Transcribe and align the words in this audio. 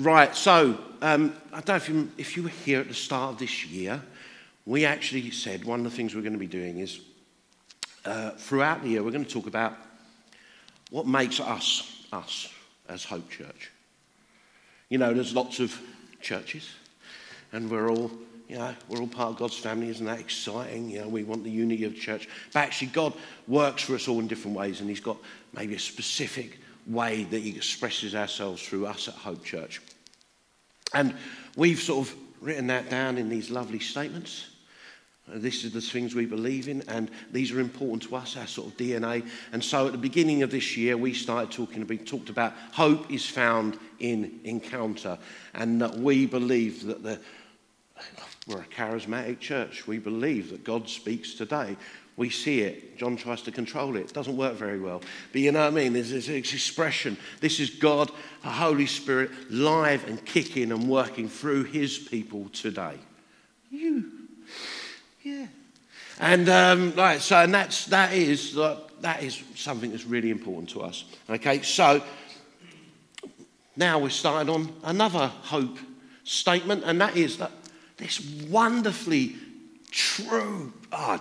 Right, 0.00 0.34
so 0.34 0.78
um, 1.02 1.36
I 1.52 1.60
don't 1.60 1.68
know 1.68 1.74
if 1.76 1.88
you, 1.90 2.10
if 2.16 2.34
you 2.34 2.44
were 2.44 2.48
here 2.48 2.80
at 2.80 2.88
the 2.88 2.94
start 2.94 3.34
of 3.34 3.38
this 3.38 3.66
year, 3.66 4.00
we 4.64 4.86
actually 4.86 5.30
said 5.30 5.66
one 5.66 5.80
of 5.80 5.84
the 5.84 5.94
things 5.94 6.14
we're 6.14 6.22
going 6.22 6.32
to 6.32 6.38
be 6.38 6.46
doing 6.46 6.78
is 6.78 7.00
uh, 8.06 8.30
throughout 8.30 8.82
the 8.82 8.88
year, 8.88 9.02
we're 9.02 9.10
going 9.10 9.26
to 9.26 9.30
talk 9.30 9.46
about 9.46 9.76
what 10.88 11.06
makes 11.06 11.38
us, 11.38 12.06
us, 12.14 12.50
as 12.88 13.04
Hope 13.04 13.28
Church. 13.28 13.70
You 14.88 14.96
know, 14.96 15.12
there's 15.12 15.34
lots 15.34 15.60
of 15.60 15.78
churches, 16.22 16.66
and 17.52 17.70
we're 17.70 17.90
all, 17.90 18.10
you 18.48 18.56
know, 18.56 18.74
we're 18.88 19.00
all 19.00 19.06
part 19.06 19.32
of 19.32 19.36
God's 19.36 19.58
family. 19.58 19.90
Isn't 19.90 20.06
that 20.06 20.18
exciting? 20.18 20.88
You 20.88 21.02
know, 21.02 21.08
we 21.08 21.24
want 21.24 21.44
the 21.44 21.50
unity 21.50 21.84
of 21.84 21.94
church. 21.94 22.26
But 22.54 22.60
actually, 22.60 22.88
God 22.88 23.12
works 23.46 23.82
for 23.82 23.96
us 23.96 24.08
all 24.08 24.18
in 24.18 24.28
different 24.28 24.56
ways, 24.56 24.80
and 24.80 24.88
He's 24.88 24.98
got 24.98 25.18
maybe 25.52 25.74
a 25.74 25.78
specific 25.78 26.58
way 26.86 27.24
that 27.24 27.40
He 27.40 27.54
expresses 27.54 28.14
ourselves 28.14 28.62
through 28.62 28.86
us 28.86 29.06
at 29.06 29.14
Hope 29.14 29.44
Church. 29.44 29.82
And 30.94 31.14
we've 31.56 31.80
sort 31.80 32.08
of 32.08 32.16
written 32.40 32.66
that 32.68 32.90
down 32.90 33.18
in 33.18 33.28
these 33.28 33.50
lovely 33.50 33.78
statements. 33.78 34.48
Uh, 35.30 35.38
this 35.38 35.64
is 35.64 35.72
the 35.72 35.80
things 35.80 36.14
we 36.14 36.26
believe 36.26 36.68
in, 36.68 36.82
and 36.88 37.10
these 37.30 37.52
are 37.52 37.60
important 37.60 38.02
to 38.02 38.16
us, 38.16 38.36
our 38.36 38.46
sort 38.46 38.68
of 38.68 38.76
DNA. 38.76 39.26
And 39.52 39.62
so 39.62 39.86
at 39.86 39.92
the 39.92 39.98
beginning 39.98 40.42
of 40.42 40.50
this 40.50 40.76
year, 40.76 40.96
we 40.96 41.12
started 41.12 41.50
talking, 41.50 41.86
we 41.86 41.98
talked 41.98 42.30
about 42.30 42.52
hope 42.72 43.10
is 43.10 43.26
found 43.26 43.78
in 43.98 44.40
encounter, 44.44 45.18
and 45.54 45.80
that 45.80 45.94
we 45.94 46.26
believe 46.26 46.86
that 46.86 47.02
the, 47.02 47.20
we're 48.46 48.62
a 48.62 48.64
charismatic 48.64 49.38
church. 49.38 49.86
We 49.86 49.98
believe 49.98 50.50
that 50.50 50.64
God 50.64 50.88
speaks 50.88 51.34
today. 51.34 51.76
We 52.20 52.28
see 52.28 52.60
it. 52.60 52.98
John 52.98 53.16
tries 53.16 53.40
to 53.44 53.50
control 53.50 53.96
it. 53.96 54.00
It 54.00 54.12
doesn't 54.12 54.36
work 54.36 54.52
very 54.52 54.78
well. 54.78 55.00
But 55.32 55.40
you 55.40 55.52
know 55.52 55.60
what 55.60 55.68
I 55.68 55.70
mean? 55.70 55.94
There's 55.94 56.10
this 56.10 56.28
expression. 56.28 57.16
This 57.40 57.58
is 57.58 57.70
God, 57.70 58.10
the 58.42 58.50
Holy 58.50 58.84
Spirit, 58.84 59.30
live 59.48 60.06
and 60.06 60.22
kicking 60.26 60.70
and 60.70 60.86
working 60.86 61.30
through 61.30 61.64
his 61.64 61.96
people 61.96 62.50
today. 62.52 62.98
You. 63.70 64.12
Yeah. 65.22 65.46
And 66.18 66.46
um, 66.50 66.92
right, 66.94 67.22
so 67.22 67.38
and 67.38 67.54
that's 67.54 67.86
that 67.86 68.12
is 68.12 68.54
that 68.54 69.22
is 69.22 69.42
something 69.54 69.90
that's 69.90 70.04
really 70.04 70.28
important 70.28 70.68
to 70.70 70.82
us. 70.82 71.06
Okay, 71.30 71.62
so 71.62 72.02
now 73.76 73.98
we're 73.98 74.10
starting 74.10 74.52
on 74.54 74.74
another 74.84 75.28
hope 75.44 75.78
statement, 76.24 76.82
and 76.84 77.00
that 77.00 77.16
is 77.16 77.38
that 77.38 77.52
this 77.96 78.20
wonderfully 78.50 79.36
true, 79.90 80.74
oh, 80.92 81.18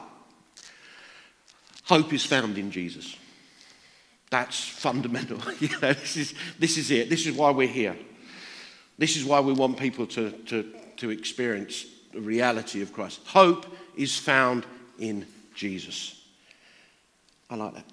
Hope 1.90 2.14
is 2.14 2.24
found 2.24 2.60
in 2.60 2.70
Jesus. 2.70 3.16
That's 4.30 4.64
fundamental. 4.64 5.40
you 5.60 5.70
know, 5.82 5.92
this, 5.94 6.18
is, 6.18 6.36
this 6.60 6.78
is 6.78 6.92
it. 6.92 7.10
This 7.10 7.26
is 7.26 7.36
why 7.36 7.50
we're 7.50 7.68
here. 7.68 7.98
This 9.00 9.18
is 9.18 9.26
why 9.26 9.40
we 9.40 9.54
want 9.54 9.80
people 9.80 10.06
to, 10.06 10.30
to, 10.30 10.72
to 10.98 11.10
experience 11.10 11.88
the 12.14 12.22
reality 12.22 12.84
of 12.84 12.94
Christ. 12.94 13.22
Hope 13.26 13.66
is 13.96 14.16
found 14.16 14.68
in 15.00 15.26
Jesus. 15.56 16.22
I 17.50 17.56
like 17.56 17.74
that. 17.74 17.86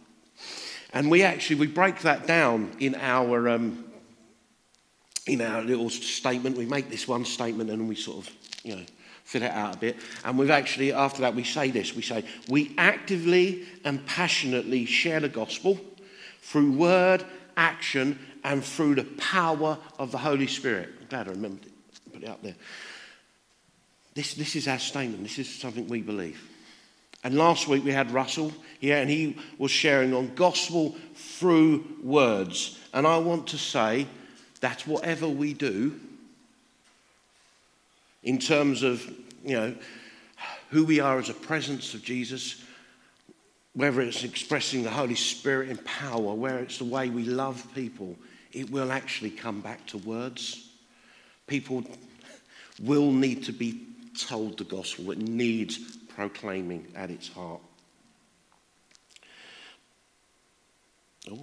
And 0.92 1.10
we 1.10 1.22
actually 1.22 1.56
we 1.56 1.66
break 1.66 2.00
that 2.00 2.26
down 2.26 2.72
in 2.78 2.96
our 2.96 3.48
um, 3.48 3.86
in 5.26 5.40
our 5.40 5.62
little 5.62 5.88
statement. 5.88 6.58
We 6.58 6.66
make 6.66 6.90
this 6.90 7.08
one 7.08 7.24
statement 7.24 7.70
and 7.70 7.88
we 7.88 7.94
sort 7.94 8.26
of 8.26 8.34
you 8.62 8.76
know 8.76 8.84
fill 9.26 9.42
it 9.42 9.50
out 9.50 9.74
a 9.74 9.78
bit. 9.78 9.96
And 10.24 10.38
we've 10.38 10.50
actually, 10.50 10.92
after 10.92 11.20
that, 11.22 11.34
we 11.34 11.42
say 11.44 11.70
this 11.70 11.94
we 11.94 12.02
say, 12.02 12.24
we 12.48 12.72
actively 12.78 13.64
and 13.84 14.04
passionately 14.06 14.86
share 14.86 15.20
the 15.20 15.28
gospel 15.28 15.78
through 16.40 16.72
word, 16.72 17.24
action, 17.56 18.18
and 18.44 18.64
through 18.64 18.94
the 18.94 19.04
power 19.18 19.76
of 19.98 20.12
the 20.12 20.18
Holy 20.18 20.46
Spirit. 20.46 20.90
I'm 21.00 21.06
glad 21.08 21.26
I 21.28 21.32
remembered 21.32 21.66
it, 21.66 21.72
put 22.12 22.22
it 22.22 22.28
up 22.28 22.40
there. 22.42 22.54
This, 24.14 24.34
this 24.34 24.54
is 24.54 24.68
our 24.68 24.78
statement, 24.78 25.24
this 25.24 25.40
is 25.40 25.52
something 25.52 25.88
we 25.88 26.02
believe. 26.02 26.48
And 27.24 27.36
last 27.36 27.66
week 27.66 27.84
we 27.84 27.90
had 27.90 28.12
Russell 28.12 28.52
here, 28.78 28.96
and 28.96 29.10
he 29.10 29.36
was 29.58 29.72
sharing 29.72 30.14
on 30.14 30.36
gospel 30.36 30.94
through 31.16 31.84
words. 32.00 32.78
And 32.94 33.08
I 33.08 33.18
want 33.18 33.48
to 33.48 33.58
say 33.58 34.06
that 34.60 34.86
whatever 34.86 35.28
we 35.28 35.52
do, 35.52 35.98
in 38.26 38.38
terms 38.38 38.82
of, 38.82 39.02
you 39.44 39.54
know, 39.56 39.74
who 40.70 40.84
we 40.84 40.98
are 40.98 41.18
as 41.18 41.30
a 41.30 41.34
presence 41.34 41.94
of 41.94 42.02
Jesus, 42.02 42.62
whether 43.72 44.00
it's 44.00 44.24
expressing 44.24 44.82
the 44.82 44.90
Holy 44.90 45.14
Spirit 45.14 45.70
in 45.70 45.76
power, 45.78 46.34
whether 46.34 46.58
it's 46.58 46.78
the 46.78 46.84
way 46.84 47.08
we 47.08 47.22
love 47.22 47.64
people, 47.72 48.16
it 48.52 48.68
will 48.68 48.90
actually 48.90 49.30
come 49.30 49.60
back 49.60 49.86
to 49.86 49.98
words. 49.98 50.70
People 51.46 51.84
will 52.82 53.12
need 53.12 53.44
to 53.44 53.52
be 53.52 53.82
told 54.18 54.58
the 54.58 54.64
gospel. 54.64 55.12
It 55.12 55.18
needs 55.18 55.78
proclaiming 56.08 56.88
at 56.96 57.10
its 57.10 57.28
heart. 57.28 57.60
Oh, 61.30 61.38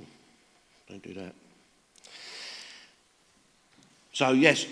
don't 0.90 1.02
do 1.02 1.14
that. 1.14 1.34
So, 4.12 4.34
yes, 4.34 4.66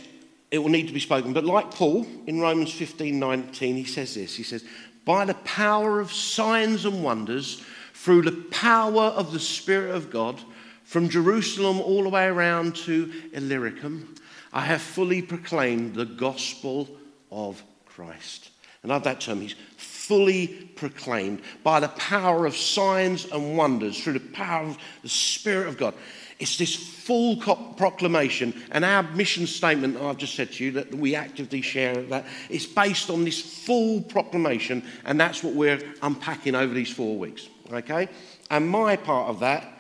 it 0.52 0.60
will 0.60 0.70
need 0.70 0.88
to 0.88 0.94
be 0.94 1.00
spoken. 1.00 1.34
But 1.34 1.46
like 1.46 1.72
Paul 1.72 2.06
in 2.28 2.42
Romans 2.42 2.72
15 2.74 3.18
19, 3.18 3.76
he 3.76 3.86
says 3.86 4.14
this 4.14 4.36
He 4.36 4.44
says, 4.44 4.64
By 5.06 5.26
the 5.26 5.34
power 5.34 6.00
of 6.00 6.12
signs 6.12 6.86
and 6.86 7.04
wonders, 7.04 7.64
through 7.94 8.24
the 8.24 8.32
power 8.52 9.04
of 9.04 9.32
the 9.32 9.40
Spirit 9.40 9.96
of 9.96 10.12
God, 10.12 10.40
from 10.84 11.08
Jerusalem 11.08 11.80
all 11.80 12.04
the 12.04 12.10
way 12.10 12.26
around 12.26 12.76
to 12.78 13.12
Illyricum, 13.32 14.16
I 14.52 14.62
have 14.62 14.82
fully 14.82 15.22
proclaimed 15.22 15.96
the 15.96 16.06
gospel 16.06 16.90
of 17.32 17.64
Christ. 17.86 18.50
And 18.84 18.92
I 18.92 18.96
love 18.96 19.04
that 19.04 19.22
term. 19.22 19.40
He's 19.40 19.56
fully 19.78 20.48
proclaimed 20.48 21.42
by 21.64 21.80
the 21.80 21.88
power 21.90 22.46
of 22.46 22.58
signs 22.58 23.26
and 23.32 23.56
wonders, 23.56 24.04
through 24.04 24.14
the 24.14 24.20
power 24.20 24.66
of 24.66 24.78
the 25.04 25.10
Spirit 25.10 25.68
of 25.68 25.78
God. 25.78 25.94
It's 26.42 26.58
this 26.58 26.76
full 26.76 27.38
proclamation, 27.38 28.60
and 28.72 28.84
our 28.84 29.04
mission 29.04 29.46
statement 29.46 29.94
that 29.94 30.02
I've 30.02 30.18
just 30.18 30.34
said 30.34 30.52
to 30.54 30.64
you 30.64 30.72
that 30.72 30.92
we 30.92 31.14
actively 31.14 31.62
share 31.62 32.02
that 32.02 32.26
it's 32.50 32.66
based 32.66 33.12
on 33.12 33.24
this 33.24 33.40
full 33.40 34.02
proclamation, 34.02 34.84
and 35.06 35.20
that's 35.20 35.44
what 35.44 35.54
we're 35.54 35.80
unpacking 36.02 36.56
over 36.56 36.74
these 36.74 36.92
four 36.92 37.16
weeks. 37.20 37.48
Okay? 37.72 38.10
And 38.50 38.68
my 38.68 38.96
part 38.96 39.30
of 39.30 39.40
that 39.42 39.72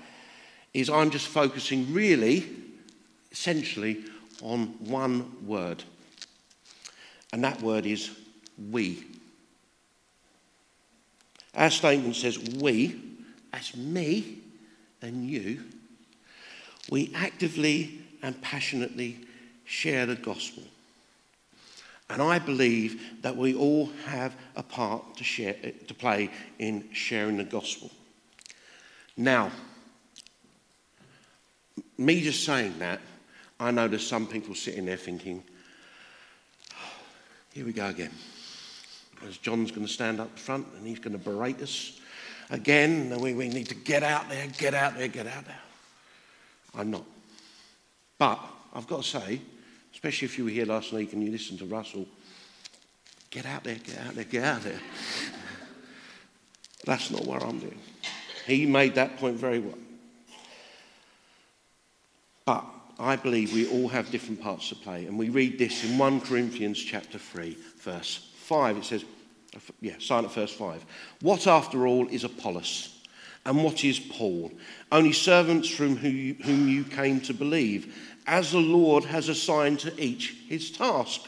is 0.71 0.87
I'm 0.87 1.09
just 1.09 1.25
focusing 1.29 1.91
really, 1.91 2.47
essentially, 3.31 4.05
on 4.43 4.67
one 4.85 5.35
word. 5.47 5.83
And 7.33 7.43
that 7.43 7.59
word 7.63 7.87
is 7.87 8.11
we. 8.69 9.03
Our 11.55 11.71
statement 11.71 12.17
says 12.17 12.37
we, 12.37 13.01
as 13.51 13.75
me 13.75 14.43
and 15.01 15.27
you, 15.27 15.63
we 16.91 17.11
actively 17.15 17.99
and 18.21 18.39
passionately 18.43 19.17
share 19.65 20.05
the 20.05 20.15
gospel. 20.15 20.61
And 22.09 22.21
I 22.21 22.37
believe 22.37 23.21
that 23.21 23.35
we 23.35 23.55
all 23.55 23.87
have 24.05 24.35
a 24.57 24.61
part 24.61 25.15
to, 25.15 25.23
share, 25.23 25.55
to 25.87 25.93
play 25.93 26.29
in 26.59 26.89
sharing 26.91 27.37
the 27.37 27.45
gospel. 27.45 27.89
Now, 29.15 29.49
me 31.97 32.21
just 32.21 32.43
saying 32.43 32.77
that, 32.79 32.99
I 33.59 33.71
know 33.71 33.87
there's 33.87 34.05
some 34.05 34.27
people 34.27 34.53
sitting 34.53 34.85
there 34.85 34.97
thinking, 34.97 35.41
oh, 36.73 36.93
here 37.53 37.65
we 37.65 37.71
go 37.71 37.87
again. 37.87 38.11
As 39.25 39.37
John's 39.37 39.71
going 39.71 39.87
to 39.87 39.93
stand 39.93 40.19
up 40.19 40.37
front 40.37 40.67
and 40.75 40.85
he's 40.85 40.99
going 40.99 41.17
to 41.17 41.23
berate 41.23 41.61
us 41.61 41.97
again. 42.49 43.17
We, 43.21 43.33
we 43.33 43.47
need 43.47 43.69
to 43.69 43.75
get 43.75 44.03
out 44.03 44.27
there, 44.27 44.47
get 44.57 44.73
out 44.73 44.97
there, 44.97 45.07
get 45.07 45.27
out 45.27 45.45
there. 45.45 45.59
I'm 46.75 46.91
not. 46.91 47.05
But 48.17 48.39
I've 48.73 48.87
got 48.87 49.03
to 49.03 49.07
say, 49.07 49.41
especially 49.93 50.25
if 50.25 50.37
you 50.37 50.45
were 50.45 50.51
here 50.51 50.65
last 50.65 50.91
week 50.93 51.13
and 51.13 51.23
you 51.23 51.31
listened 51.31 51.59
to 51.59 51.65
Russell, 51.65 52.07
get 53.29 53.45
out 53.45 53.63
there, 53.63 53.75
get 53.75 53.97
out 53.99 54.15
there, 54.15 54.23
get 54.23 54.43
out 54.43 54.61
there. 54.61 54.79
That's 56.85 57.11
not 57.11 57.25
what 57.25 57.43
I'm 57.43 57.59
doing. 57.59 57.79
He 58.45 58.65
made 58.65 58.95
that 58.95 59.17
point 59.17 59.37
very 59.37 59.59
well. 59.59 59.77
But 62.45 62.65
I 62.99 63.15
believe 63.15 63.53
we 63.53 63.67
all 63.67 63.87
have 63.87 64.11
different 64.11 64.41
parts 64.41 64.69
to 64.69 64.75
play. 64.75 65.05
And 65.05 65.17
we 65.17 65.29
read 65.29 65.57
this 65.57 65.83
in 65.83 65.97
1 65.97 66.21
Corinthians 66.21 66.79
chapter 66.79 67.17
3, 67.17 67.55
verse 67.79 68.29
5. 68.35 68.77
It 68.77 68.85
says, 68.85 69.05
yeah, 69.79 69.95
sign 69.99 70.25
at 70.25 70.31
verse 70.31 70.53
5. 70.53 70.85
What 71.21 71.47
after 71.47 71.85
all 71.85 72.07
is 72.07 72.23
Apollos? 72.23 72.90
And 73.45 73.63
what 73.63 73.83
is 73.83 73.99
Paul? 73.99 74.51
Only 74.91 75.13
servants 75.13 75.67
from 75.67 75.95
whom 75.97 76.67
you 76.67 76.83
came 76.83 77.21
to 77.21 77.33
believe, 77.33 77.95
as 78.27 78.51
the 78.51 78.59
Lord 78.59 79.05
has 79.05 79.29
assigned 79.29 79.79
to 79.79 80.03
each 80.03 80.35
his 80.47 80.69
task. 80.69 81.21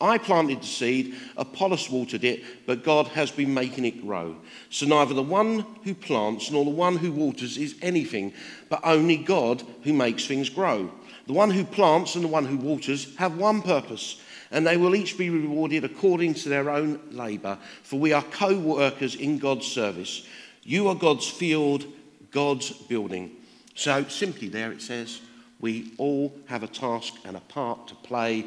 I 0.00 0.16
planted 0.18 0.62
the 0.62 0.66
seed, 0.66 1.16
Apollos 1.36 1.90
watered 1.90 2.22
it, 2.22 2.44
but 2.66 2.84
God 2.84 3.08
has 3.08 3.32
been 3.32 3.52
making 3.52 3.84
it 3.84 4.06
grow. 4.06 4.36
So 4.70 4.86
neither 4.86 5.12
the 5.12 5.24
one 5.24 5.66
who 5.82 5.92
plants 5.92 6.52
nor 6.52 6.64
the 6.64 6.70
one 6.70 6.96
who 6.96 7.10
waters 7.10 7.58
is 7.58 7.74
anything, 7.82 8.32
but 8.68 8.80
only 8.84 9.16
God 9.16 9.64
who 9.82 9.92
makes 9.92 10.24
things 10.24 10.48
grow. 10.48 10.92
The 11.26 11.32
one 11.32 11.50
who 11.50 11.64
plants 11.64 12.14
and 12.14 12.22
the 12.22 12.28
one 12.28 12.46
who 12.46 12.56
waters 12.56 13.14
have 13.16 13.36
one 13.36 13.60
purpose, 13.60 14.22
and 14.52 14.64
they 14.64 14.76
will 14.76 14.94
each 14.94 15.18
be 15.18 15.30
rewarded 15.30 15.84
according 15.84 16.34
to 16.34 16.48
their 16.48 16.70
own 16.70 17.00
labour, 17.10 17.58
for 17.82 17.98
we 17.98 18.12
are 18.12 18.22
co 18.22 18.56
workers 18.56 19.16
in 19.16 19.38
God's 19.38 19.66
service. 19.66 20.24
You 20.68 20.88
are 20.88 20.94
God's 20.94 21.26
field, 21.26 21.86
God's 22.30 22.70
building. 22.70 23.30
So, 23.74 24.04
simply 24.04 24.48
there 24.48 24.70
it 24.70 24.82
says, 24.82 25.22
we 25.60 25.94
all 25.96 26.30
have 26.44 26.62
a 26.62 26.66
task 26.66 27.14
and 27.24 27.38
a 27.38 27.40
part 27.40 27.88
to 27.88 27.94
play, 27.94 28.44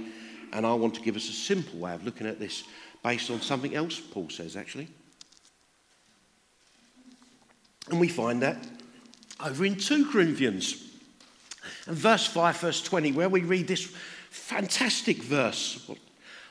and 0.54 0.64
I 0.64 0.76
want 0.76 0.94
to 0.94 1.02
give 1.02 1.16
us 1.16 1.28
a 1.30 1.34
simple 1.34 1.80
way 1.80 1.96
of 1.96 2.06
looking 2.06 2.28
at 2.28 2.40
this 2.40 2.64
based 3.04 3.32
on 3.32 3.42
something 3.42 3.74
else 3.74 4.00
Paul 4.00 4.30
says, 4.30 4.56
actually. 4.56 4.88
And 7.90 8.00
we 8.00 8.08
find 8.08 8.44
that 8.44 8.68
over 9.44 9.66
in 9.66 9.76
2 9.76 10.12
Corinthians. 10.12 10.92
And 11.88 11.98
verse 11.98 12.28
5, 12.28 12.58
verse 12.58 12.84
20, 12.84 13.14
where 13.14 13.30
we 13.30 13.42
read 13.42 13.68
this 13.68 13.92
fantastic 14.30 15.24
verse. 15.24 15.90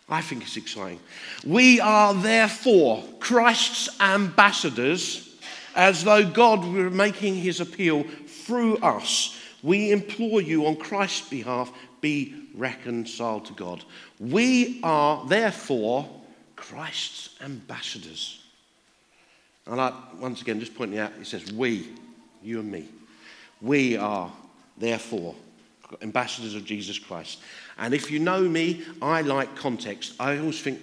I 0.08 0.20
think 0.20 0.42
it's 0.42 0.56
exciting. 0.56 0.98
We 1.46 1.78
are 1.78 2.12
therefore 2.12 3.04
Christ's 3.20 4.00
ambassadors, 4.00 5.29
as 5.80 6.04
though 6.04 6.22
God 6.22 6.62
were 6.62 6.90
making 6.90 7.36
his 7.36 7.58
appeal 7.58 8.02
through 8.26 8.76
us. 8.80 9.34
We 9.62 9.92
implore 9.92 10.42
you 10.42 10.66
on 10.66 10.76
Christ's 10.76 11.26
behalf, 11.30 11.72
be 12.02 12.48
reconciled 12.54 13.46
to 13.46 13.54
God. 13.54 13.82
We 14.18 14.80
are 14.82 15.24
therefore 15.26 16.06
Christ's 16.54 17.30
ambassadors. 17.42 18.42
And 19.66 19.80
I, 19.80 19.94
once 20.18 20.42
again, 20.42 20.60
just 20.60 20.74
pointing 20.74 20.98
out, 20.98 21.12
it 21.18 21.26
says 21.26 21.50
we, 21.50 21.88
you 22.42 22.60
and 22.60 22.70
me. 22.70 22.86
We 23.62 23.96
are 23.96 24.30
therefore 24.76 25.34
ambassadors 26.02 26.54
of 26.54 26.66
Jesus 26.66 26.98
Christ. 26.98 27.38
And 27.78 27.94
if 27.94 28.10
you 28.10 28.18
know 28.18 28.42
me, 28.42 28.84
I 29.00 29.22
like 29.22 29.56
context. 29.56 30.12
I 30.20 30.36
always 30.36 30.60
think 30.60 30.78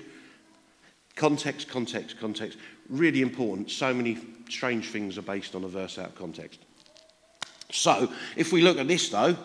context, 1.18 1.68
context, 1.68 2.19
context, 2.19 2.58
really 2.90 3.22
important. 3.22 3.69
So 3.69 3.94
many 3.94 4.18
strange 4.50 4.90
things 4.90 5.18
are 5.18 5.24
based 5.24 5.56
on 5.56 5.66
a 5.66 5.68
verse 5.68 5.98
out 6.00 6.08
of 6.08 6.16
context. 6.16 6.62
So, 7.72 8.10
if 8.38 8.54
we 8.54 8.62
look 8.62 8.78
at 8.78 8.88
this 8.88 9.10
though, 9.10 9.36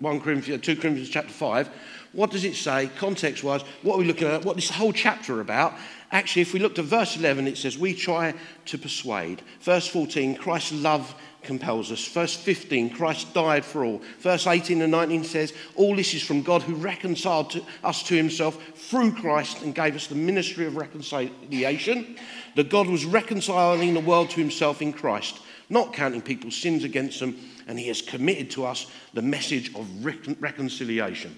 1 0.00 0.20
Corinthians, 0.20 0.62
2 0.62 0.76
Corinthians 0.76 1.08
chapter 1.08 1.32
5, 1.32 1.70
what 2.12 2.30
does 2.30 2.44
it 2.44 2.56
say, 2.56 2.90
context 2.98 3.42
wise? 3.42 3.62
What 3.82 3.94
are 3.94 3.98
we 3.98 4.04
looking 4.04 4.28
at? 4.28 4.44
What 4.44 4.56
this 4.56 4.70
whole 4.70 4.92
chapter 4.92 5.40
about? 5.40 5.74
Actually, 6.10 6.42
if 6.42 6.52
we 6.52 6.60
look 6.60 6.78
at 6.78 6.84
verse 6.84 7.16
11, 7.16 7.46
it 7.46 7.56
says, 7.56 7.78
We 7.78 7.94
try 7.94 8.34
to 8.66 8.78
persuade. 8.78 9.42
Verse 9.60 9.86
14, 9.86 10.36
Christ's 10.36 10.72
love 10.72 11.14
compels 11.44 11.92
us. 11.92 12.06
Verse 12.08 12.34
15, 12.34 12.90
Christ 12.90 13.32
died 13.34 13.64
for 13.64 13.84
all. 13.84 14.02
Verse 14.18 14.46
18 14.46 14.82
and 14.82 14.90
19 14.90 15.24
says, 15.24 15.52
All 15.76 15.94
this 15.94 16.14
is 16.14 16.22
from 16.22 16.42
God 16.42 16.62
who 16.62 16.74
reconciled 16.74 17.50
to 17.50 17.62
us 17.82 18.02
to 18.04 18.16
himself 18.16 18.62
through 18.74 19.12
Christ 19.12 19.62
and 19.62 19.74
gave 19.74 19.94
us 19.94 20.06
the 20.06 20.14
ministry 20.14 20.66
of 20.66 20.76
reconciliation. 20.76 22.16
That 22.56 22.70
God 22.70 22.88
was 22.88 23.04
reconciling 23.04 23.94
the 23.94 24.00
world 24.00 24.30
to 24.30 24.40
himself 24.40 24.82
in 24.82 24.92
Christ, 24.92 25.40
not 25.68 25.92
counting 25.92 26.22
people's 26.22 26.56
sins 26.56 26.84
against 26.84 27.20
them, 27.20 27.38
and 27.66 27.78
he 27.78 27.88
has 27.88 28.02
committed 28.02 28.50
to 28.52 28.64
us 28.64 28.90
the 29.12 29.22
message 29.22 29.74
of 29.74 30.04
recon- 30.04 30.36
reconciliation. 30.40 31.36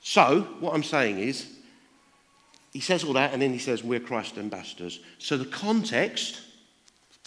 So, 0.00 0.42
what 0.60 0.74
I'm 0.74 0.82
saying 0.82 1.18
is, 1.18 1.46
he 2.72 2.80
says 2.80 3.04
all 3.04 3.14
that, 3.14 3.32
and 3.32 3.42
then 3.42 3.52
he 3.52 3.58
says, 3.58 3.82
We're 3.82 4.00
Christ 4.00 4.38
ambassadors. 4.38 5.00
So, 5.18 5.36
the 5.36 5.44
context 5.44 6.40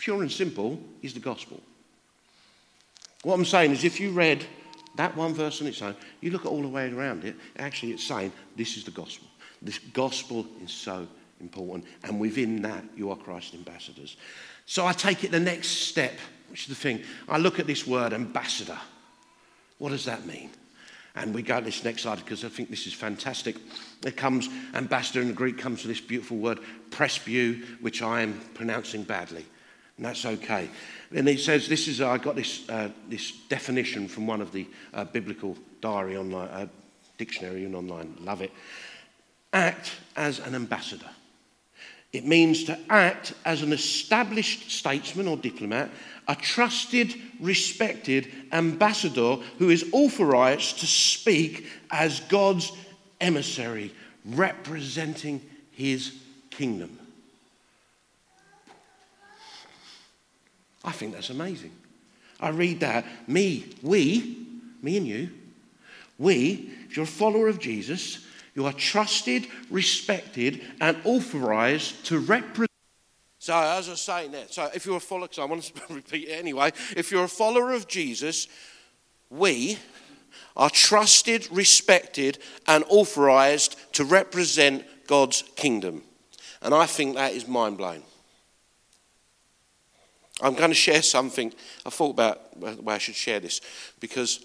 pure 0.02 0.24
and 0.24 0.32
simple, 0.32 0.80
is 1.04 1.14
the 1.14 1.20
gospel. 1.20 1.62
What 3.22 3.36
I'm 3.36 3.46
saying 3.46 3.72
is, 3.72 3.84
if 3.84 4.00
you 4.00 4.10
read 4.12 4.44
that 4.96 5.16
one 5.16 5.36
verse 5.36 5.62
on 5.62 5.68
its 5.68 5.82
own, 5.82 5.96
you 6.22 6.32
look 6.32 6.44
at 6.44 6.48
all 6.48 6.64
the 6.64 6.68
way 6.68 6.92
around 6.92 7.24
it, 7.24 7.36
actually, 7.58 7.92
it's 7.92 8.04
saying 8.04 8.32
this 8.58 8.78
is 8.78 8.84
the 8.84 8.92
gospel. 8.92 9.28
This 9.62 9.78
gospel 9.78 10.48
is 10.64 10.72
so 10.72 11.08
important, 11.40 11.86
and 12.04 12.20
within 12.20 12.64
that, 12.64 12.84
you 12.98 13.12
are 13.12 13.16
Christ's 13.16 13.54
ambassadors. 13.54 14.18
So 14.66 14.88
I 14.88 14.94
take 14.94 15.24
it 15.24 15.30
the 15.30 15.40
next 15.40 15.68
step, 15.68 16.18
which 16.50 16.64
is 16.64 16.70
the 16.70 16.76
thing. 16.76 17.04
I 17.30 17.38
look 17.38 17.60
at 17.60 17.68
this 17.68 17.86
word 17.86 18.12
ambassador. 18.12 18.80
What 19.78 19.90
does 19.90 20.06
that 20.06 20.26
mean? 20.26 20.50
And 21.14 21.36
we 21.36 21.44
go 21.44 21.60
to 21.60 21.66
this 21.66 21.84
next 21.84 22.04
slide 22.04 22.18
because 22.18 22.44
I 22.44 22.50
think 22.50 22.72
this 22.72 22.88
is 22.88 22.94
fantastic. 22.94 23.56
It 24.04 24.18
comes, 24.18 24.50
ambassador 24.74 25.22
in 25.22 25.28
the 25.28 25.34
Greek 25.34 25.60
comes 25.60 25.84
to 25.84 25.88
this 25.88 26.02
beautiful 26.02 26.38
word, 26.38 26.60
presbyu, 26.90 27.82
which 27.82 28.02
I 28.02 28.22
am 28.22 28.42
pronouncing 28.56 29.04
badly 29.04 29.46
and 30.02 30.08
that's 30.08 30.26
okay. 30.26 30.68
And 31.14 31.28
he 31.28 31.38
says, 31.38 31.68
this 31.68 31.88
is, 31.88 32.02
I 32.02 32.18
got 32.18 32.36
this, 32.36 32.68
uh, 32.68 32.90
this 33.08 33.34
definition 33.50 34.08
from 34.08 34.26
one 34.26 34.42
of 34.42 34.52
the 34.52 34.66
uh, 34.96 35.04
biblical 35.04 35.56
diary 35.80 36.18
online, 36.18 36.48
uh, 36.48 36.66
dictionary 37.20 37.66
and 37.66 37.76
online. 37.76 38.16
Love 38.22 38.42
it. 38.42 38.52
Act 39.54 39.92
as 40.16 40.40
an 40.40 40.56
ambassador. 40.56 41.06
It 42.12 42.26
means 42.26 42.64
to 42.64 42.80
act 42.90 43.36
as 43.46 43.62
an 43.62 43.74
established 43.74 44.72
statesman 44.72 45.28
or 45.28 45.38
diplomat, 45.38 45.92
a 46.28 46.36
trusted, 46.36 47.14
respected 47.40 48.28
ambassador 48.52 49.36
who 49.60 49.70
is 49.70 49.88
authorized 49.92 50.80
to 50.80 50.88
speak 50.88 51.68
as 51.92 52.22
God's 52.22 52.72
emissary, 53.20 53.94
representing 54.26 55.48
his 55.70 56.16
kingdom. 56.50 56.98
I 60.84 60.92
think 60.92 61.14
that's 61.14 61.30
amazing. 61.30 61.72
I 62.40 62.50
read 62.50 62.80
that. 62.80 63.06
Me, 63.28 63.66
we, 63.82 64.48
me 64.82 64.98
and 64.98 65.08
you, 65.08 65.30
we, 66.18 66.72
if 66.90 66.96
you're 66.96 67.04
a 67.04 67.08
follower 67.08 67.48
of 67.48 67.60
Jesus, 67.60 68.26
you 68.56 68.66
are 68.66 68.74
trusted, 68.74 69.48
respected, 69.70 70.62
and 70.80 70.98
authorized 71.04 72.06
to 72.08 72.20
represent. 72.20 72.70
So, 73.40 73.56
as 73.58 73.88
I 73.88 73.92
was 73.92 74.02
saying 74.02 74.32
that, 74.34 74.54
so 74.54 74.70
if 74.76 74.86
you're 74.86 74.98
a 74.98 75.00
follower, 75.00 75.28
because 75.28 75.40
I 75.40 75.46
want 75.46 75.64
to 75.64 75.74
repeat 75.94 76.28
it 76.28 76.34
anyway, 76.34 76.72
if 76.96 77.12
you're 77.12 77.24
a 77.24 77.30
follower 77.30 77.72
of 77.74 77.88
Jesus, 77.88 78.48
we 79.30 79.80
are 80.56 80.70
trusted, 80.70 81.48
respected, 81.52 82.40
and 82.68 82.84
authorized 82.90 83.78
to 83.94 84.04
represent 84.04 84.86
God's 85.08 85.44
kingdom. 85.56 86.04
And 86.62 86.74
I 86.74 86.86
think 86.86 87.16
that 87.16 87.34
is 87.34 87.48
mind 87.48 87.78
blowing. 87.78 88.04
I'm 90.42 90.56
going 90.56 90.72
to 90.72 90.76
share 90.76 91.02
something. 91.02 91.54
I 91.86 91.90
thought 91.90 92.12
about 92.12 92.58
where 92.58 92.96
I 92.96 92.98
should 92.98 93.16
share 93.16 93.40
this 93.40 93.62
because 94.00 94.44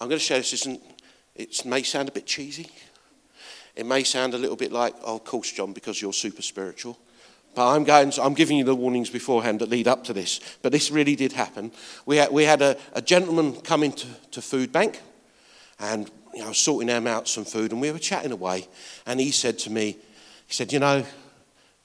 I'm 0.00 0.08
going 0.08 0.18
to 0.18 0.24
share 0.24 0.38
this. 0.38 0.52
Isn't, 0.52 0.80
it 1.34 1.64
may 1.64 1.82
sound 1.82 2.08
a 2.08 2.12
bit 2.12 2.26
cheesy. 2.26 2.68
It 3.76 3.86
may 3.86 4.04
sound 4.04 4.34
a 4.34 4.38
little 4.38 4.56
bit 4.56 4.72
like, 4.72 4.94
oh, 5.04 5.16
of 5.16 5.24
course, 5.24 5.50
John, 5.52 5.72
because 5.72 6.00
you're 6.00 6.12
super 6.12 6.42
spiritual. 6.42 6.98
But 7.54 7.74
I'm, 7.74 7.84
going, 7.84 8.12
I'm 8.20 8.34
giving 8.34 8.56
you 8.56 8.64
the 8.64 8.74
warnings 8.74 9.10
beforehand 9.10 9.60
that 9.60 9.68
lead 9.68 9.86
up 9.86 10.04
to 10.04 10.12
this. 10.12 10.40
But 10.62 10.72
this 10.72 10.90
really 10.90 11.14
did 11.14 11.32
happen. 11.32 11.72
We 12.06 12.16
had, 12.16 12.32
we 12.32 12.44
had 12.44 12.62
a, 12.62 12.76
a 12.92 13.02
gentleman 13.02 13.60
come 13.60 13.82
into 13.82 14.06
to 14.32 14.42
food 14.42 14.72
bank 14.72 15.00
and 15.78 16.10
you 16.34 16.44
know, 16.44 16.52
sorting 16.52 16.88
them 16.88 17.06
out 17.06 17.28
some 17.28 17.44
food, 17.44 17.70
and 17.70 17.80
we 17.80 17.92
were 17.92 17.98
chatting 17.98 18.32
away. 18.32 18.66
And 19.06 19.20
he 19.20 19.30
said 19.30 19.58
to 19.60 19.70
me, 19.70 19.96
he 20.46 20.52
said, 20.52 20.72
you 20.72 20.80
know, 20.80 21.04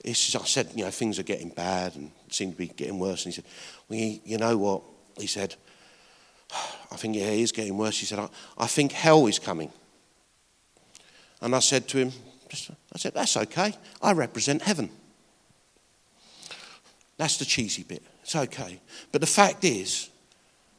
I 0.06 0.14
said, 0.14 0.70
you 0.76 0.86
know, 0.86 0.92
things 0.92 1.20
are 1.20 1.24
getting 1.24 1.50
bad 1.50 1.96
and 1.96 2.12
seem 2.34 2.52
to 2.52 2.58
be 2.58 2.68
getting 2.68 3.00
worse. 3.00 3.26
And 3.26 3.34
he 3.34 3.42
said, 3.42 3.52
well, 3.88 4.20
you 4.24 4.38
know 4.38 4.58
what? 4.58 4.82
He 5.18 5.28
said, 5.28 5.56
I 6.92 6.96
think 6.96 7.16
yeah, 7.16 7.28
it 7.28 7.40
is 7.40 7.52
getting 7.52 7.78
worse. 7.78 8.00
He 8.00 8.06
said, 8.06 8.20
I, 8.20 8.30
I 8.58 8.68
think 8.68 8.92
hell 8.92 9.28
is 9.28 9.40
coming. 9.40 9.72
And 11.42 11.56
I 11.56 11.60
said 11.60 11.88
to 11.90 11.98
him, 11.98 12.12
I 12.94 12.98
said, 12.98 13.14
that's 13.14 13.38
okay. 13.38 13.74
I 14.02 14.14
represent 14.14 14.64
heaven. 14.64 14.90
That's 17.18 17.38
the 17.38 17.46
cheesy 17.46 17.84
bit. 17.84 18.02
It's 18.24 18.36
okay. 18.36 18.80
But 19.12 19.22
the 19.22 19.28
fact 19.28 19.64
is, 19.64 20.10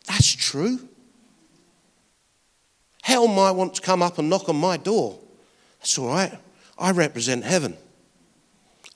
that's 0.07 0.33
true. 0.35 0.89
Hell 3.03 3.29
might 3.29 3.53
want 3.53 3.75
to 3.75 3.83
come 3.83 4.03
up 4.03 4.19
and 4.19 4.29
knock 4.29 4.49
on 4.49 4.57
my 4.57 4.77
door. 4.77 5.19
That's 5.79 5.97
all 5.99 6.09
right. 6.09 6.37
I 6.79 6.91
represent 6.93 7.45
heaven. 7.45 7.77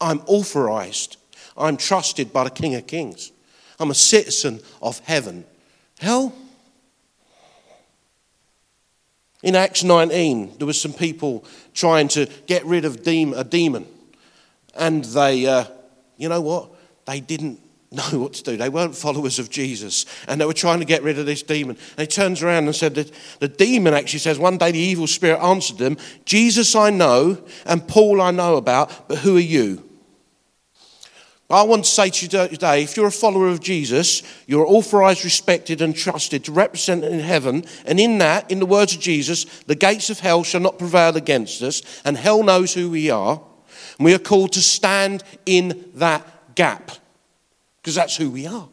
I'm 0.00 0.20
authorized. 0.26 1.16
I'm 1.56 1.76
trusted 1.76 2.32
by 2.32 2.44
the 2.44 2.50
King 2.50 2.74
of 2.74 2.86
Kings. 2.86 3.32
I'm 3.78 3.90
a 3.90 3.94
citizen 3.94 4.60
of 4.82 4.98
heaven. 5.00 5.44
Hell? 5.98 6.34
In 9.42 9.54
Acts 9.56 9.84
19, 9.84 10.58
there 10.58 10.66
was 10.66 10.80
some 10.80 10.92
people 10.92 11.44
trying 11.74 12.08
to 12.08 12.26
get 12.46 12.64
rid 12.64 12.84
of 12.84 13.06
a 13.06 13.44
demon. 13.44 13.86
And 14.74 15.04
they, 15.04 15.46
uh, 15.46 15.64
you 16.16 16.28
know 16.28 16.40
what? 16.40 16.70
They 17.04 17.20
didn't 17.20 17.60
know 17.90 18.02
what 18.20 18.32
to 18.34 18.42
do. 18.42 18.56
They 18.56 18.68
weren't 18.68 18.96
followers 18.96 19.38
of 19.38 19.50
Jesus. 19.50 20.06
And 20.26 20.40
they 20.40 20.46
were 20.46 20.54
trying 20.54 20.80
to 20.80 20.84
get 20.84 21.02
rid 21.02 21.18
of 21.18 21.26
this 21.26 21.42
demon. 21.42 21.76
And 21.96 22.00
he 22.00 22.06
turns 22.06 22.42
around 22.42 22.64
and 22.64 22.74
said 22.74 22.94
that 22.94 23.10
the 23.40 23.48
demon 23.48 23.94
actually 23.94 24.20
says, 24.20 24.38
one 24.38 24.58
day 24.58 24.72
the 24.72 24.78
evil 24.78 25.06
spirit 25.06 25.40
answered 25.40 25.78
them, 25.78 25.98
Jesus 26.24 26.74
I 26.74 26.90
know, 26.90 27.42
and 27.66 27.86
Paul 27.86 28.20
I 28.20 28.30
know 28.30 28.56
about, 28.56 29.08
but 29.08 29.18
who 29.18 29.36
are 29.36 29.40
you? 29.40 29.82
I 31.50 31.62
want 31.62 31.84
to 31.84 31.90
say 31.90 32.08
to 32.08 32.24
you 32.24 32.48
today 32.48 32.82
if 32.82 32.96
you're 32.96 33.06
a 33.06 33.12
follower 33.12 33.48
of 33.48 33.60
Jesus, 33.60 34.22
you're 34.46 34.66
authorized, 34.66 35.24
respected, 35.24 35.82
and 35.82 35.94
trusted 35.94 36.44
to 36.44 36.52
represent 36.52 37.04
in 37.04 37.20
heaven. 37.20 37.64
And 37.84 38.00
in 38.00 38.18
that, 38.18 38.50
in 38.50 38.60
the 38.60 38.66
words 38.66 38.94
of 38.94 39.00
Jesus, 39.00 39.44
the 39.66 39.74
gates 39.74 40.08
of 40.08 40.20
hell 40.20 40.42
shall 40.42 40.62
not 40.62 40.78
prevail 40.78 41.16
against 41.16 41.62
us, 41.62 41.82
and 42.04 42.16
hell 42.16 42.42
knows 42.42 42.72
who 42.72 42.90
we 42.90 43.10
are. 43.10 43.42
And 43.98 44.04
we 44.04 44.14
are 44.14 44.18
called 44.18 44.52
to 44.52 44.62
stand 44.62 45.22
in 45.44 45.90
that 45.94 46.54
gap 46.54 46.92
because 47.76 47.94
that's 47.94 48.16
who 48.16 48.30
we 48.30 48.46
are. 48.46 48.68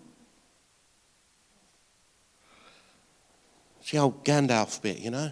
It's 3.81 3.91
the 3.91 3.97
old 3.97 4.23
Gandalf 4.23 4.81
bit, 4.81 4.99
you 4.99 5.11
know? 5.11 5.31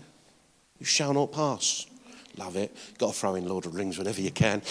You 0.79 0.85
shall 0.85 1.13
not 1.13 1.31
pass. 1.31 1.85
Love 2.39 2.55
it. 2.55 2.73
Got 2.97 3.13
to 3.13 3.19
throw 3.19 3.35
in 3.35 3.45
Lord 3.49 3.65
of 3.65 3.73
the 3.73 3.77
Rings 3.77 3.97
whenever 3.97 4.21
you 4.21 4.31
can. 4.31 4.61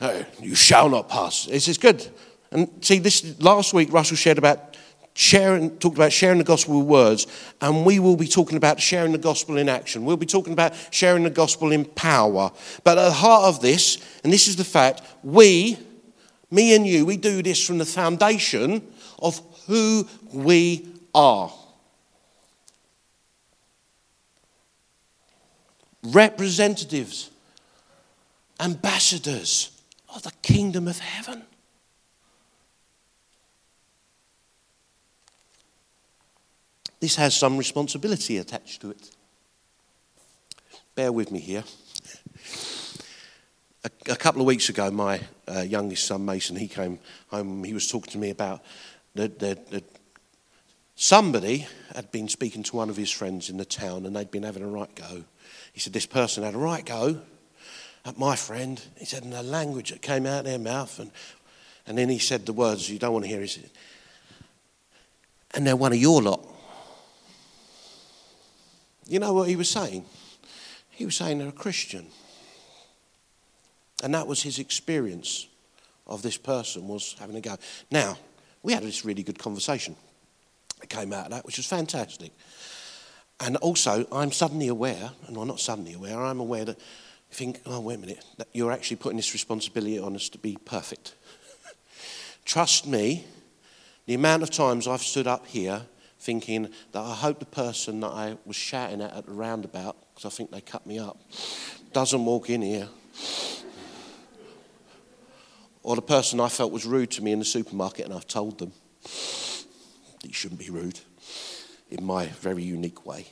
Oh, 0.00 0.24
you 0.40 0.54
shall 0.54 0.88
not 0.88 1.08
pass. 1.08 1.46
This 1.46 1.66
is 1.66 1.76
good. 1.76 2.06
And 2.52 2.70
see, 2.82 3.00
this 3.00 3.40
last 3.40 3.74
week 3.74 3.92
Russell 3.92 4.16
shared 4.16 4.38
about 4.38 4.76
sharing, 5.12 5.76
talked 5.78 5.96
about 5.96 6.12
sharing 6.12 6.38
the 6.38 6.44
gospel 6.44 6.78
with 6.78 6.86
words, 6.86 7.26
and 7.60 7.84
we 7.84 7.98
will 7.98 8.16
be 8.16 8.28
talking 8.28 8.56
about 8.56 8.80
sharing 8.80 9.10
the 9.10 9.18
gospel 9.18 9.56
in 9.56 9.68
action. 9.68 10.04
We'll 10.04 10.16
be 10.16 10.24
talking 10.24 10.52
about 10.52 10.74
sharing 10.92 11.24
the 11.24 11.30
gospel 11.30 11.72
in 11.72 11.84
power. 11.84 12.52
But 12.84 12.96
at 12.96 13.06
the 13.06 13.10
heart 13.10 13.46
of 13.46 13.60
this, 13.60 13.98
and 14.22 14.32
this 14.32 14.46
is 14.46 14.54
the 14.54 14.62
fact, 14.62 15.02
we, 15.24 15.78
me 16.52 16.76
and 16.76 16.86
you, 16.86 17.04
we 17.04 17.16
do 17.16 17.42
this 17.42 17.66
from 17.66 17.78
the 17.78 17.84
foundation 17.84 18.86
of 19.18 19.40
who 19.66 20.06
we 20.32 20.86
are. 21.12 21.52
Representatives, 26.12 27.30
ambassadors 28.60 29.70
of 30.14 30.22
the 30.22 30.32
kingdom 30.42 30.88
of 30.88 30.98
heaven. 30.98 31.42
This 37.00 37.16
has 37.16 37.36
some 37.36 37.58
responsibility 37.58 38.38
attached 38.38 38.80
to 38.80 38.90
it. 38.90 39.10
Bear 40.94 41.12
with 41.12 41.30
me 41.30 41.40
here. 41.40 41.64
A, 43.84 43.90
a 44.10 44.16
couple 44.16 44.40
of 44.40 44.46
weeks 44.46 44.68
ago, 44.70 44.90
my 44.90 45.20
uh, 45.46 45.60
youngest 45.60 46.06
son 46.06 46.24
Mason, 46.24 46.56
he 46.56 46.68
came 46.68 46.98
home. 47.28 47.62
He 47.64 47.74
was 47.74 47.86
talking 47.86 48.10
to 48.12 48.18
me 48.18 48.30
about 48.30 48.64
that 49.14 49.84
somebody 50.96 51.66
had 51.94 52.10
been 52.10 52.28
speaking 52.28 52.62
to 52.64 52.76
one 52.76 52.90
of 52.90 52.96
his 52.96 53.10
friends 53.10 53.50
in 53.50 53.58
the 53.58 53.64
town, 53.64 54.06
and 54.06 54.16
they'd 54.16 54.30
been 54.30 54.42
having 54.42 54.62
a 54.62 54.66
right 54.66 54.92
go 54.94 55.24
he 55.76 55.80
said, 55.80 55.92
This 55.92 56.06
person 56.06 56.42
had 56.42 56.54
a 56.54 56.58
right 56.58 56.86
go 56.86 57.20
at 58.06 58.18
my 58.18 58.34
friend. 58.34 58.82
He 58.96 59.04
said, 59.04 59.24
in 59.24 59.30
the 59.30 59.42
language 59.42 59.90
that 59.90 60.00
came 60.00 60.24
out 60.24 60.38
of 60.38 60.44
their 60.46 60.58
mouth. 60.58 60.98
And, 60.98 61.10
and 61.86 61.98
then 61.98 62.08
he 62.08 62.18
said 62.18 62.46
the 62.46 62.54
words 62.54 62.88
you 62.88 62.98
don't 62.98 63.12
want 63.12 63.26
to 63.26 63.28
hear. 63.28 63.42
He 63.42 63.46
said, 63.46 63.68
And 65.52 65.66
they're 65.66 65.76
one 65.76 65.92
of 65.92 65.98
your 65.98 66.22
lot. 66.22 66.42
You 69.06 69.18
know 69.18 69.34
what 69.34 69.50
he 69.50 69.56
was 69.56 69.68
saying? 69.68 70.06
He 70.92 71.04
was 71.04 71.14
saying 71.14 71.40
they're 71.40 71.48
a 71.48 71.52
Christian. 71.52 72.06
And 74.02 74.14
that 74.14 74.26
was 74.26 74.42
his 74.42 74.58
experience 74.58 75.46
of 76.06 76.22
this 76.22 76.38
person 76.38 76.88
was 76.88 77.16
having 77.20 77.36
a 77.36 77.42
go. 77.42 77.58
Now, 77.90 78.16
we 78.62 78.72
had 78.72 78.82
this 78.82 79.04
really 79.04 79.22
good 79.22 79.38
conversation 79.38 79.94
that 80.80 80.86
came 80.86 81.12
out 81.12 81.26
of 81.26 81.32
that, 81.32 81.44
which 81.44 81.58
was 81.58 81.66
fantastic. 81.66 82.32
And 83.40 83.56
also, 83.58 84.06
I'm 84.10 84.32
suddenly 84.32 84.68
aware, 84.68 85.10
and 85.26 85.36
I'm 85.36 85.46
not 85.46 85.60
suddenly 85.60 85.92
aware, 85.92 86.18
I'm 86.18 86.40
aware 86.40 86.64
that 86.64 86.78
you 86.78 87.34
think, 87.34 87.60
oh, 87.66 87.80
wait 87.80 87.96
a 87.96 87.98
minute, 87.98 88.24
that 88.38 88.48
you're 88.52 88.72
actually 88.72 88.96
putting 88.96 89.18
this 89.18 89.34
responsibility 89.34 89.98
on 89.98 90.14
us 90.14 90.28
to 90.30 90.38
be 90.38 90.56
perfect. 90.64 91.14
Trust 92.44 92.86
me, 92.86 93.26
the 94.06 94.14
amount 94.14 94.42
of 94.42 94.50
times 94.50 94.88
I've 94.88 95.02
stood 95.02 95.26
up 95.26 95.46
here 95.46 95.82
thinking 96.18 96.68
that 96.92 97.00
I 97.00 97.14
hope 97.14 97.38
the 97.38 97.46
person 97.46 98.00
that 98.00 98.10
I 98.10 98.38
was 98.46 98.56
shouting 98.56 99.02
at 99.02 99.12
at 99.12 99.26
the 99.26 99.32
roundabout, 99.32 99.96
because 100.14 100.24
I 100.24 100.34
think 100.34 100.50
they 100.50 100.62
cut 100.62 100.86
me 100.86 100.98
up, 100.98 101.20
doesn't 101.92 102.24
walk 102.24 102.48
in 102.48 102.62
here. 102.62 102.88
Or 105.82 105.94
the 105.94 106.02
person 106.02 106.40
I 106.40 106.48
felt 106.48 106.72
was 106.72 106.84
rude 106.86 107.10
to 107.12 107.22
me 107.22 107.32
in 107.32 107.38
the 107.38 107.44
supermarket 107.44 108.06
and 108.06 108.14
I've 108.14 108.26
told 108.26 108.58
them 108.58 108.72
that 109.02 110.26
you 110.26 110.32
shouldn't 110.32 110.58
be 110.58 110.70
rude 110.70 110.98
in 111.90 112.04
my 112.04 112.26
very 112.26 112.62
unique 112.62 113.06
way. 113.06 113.26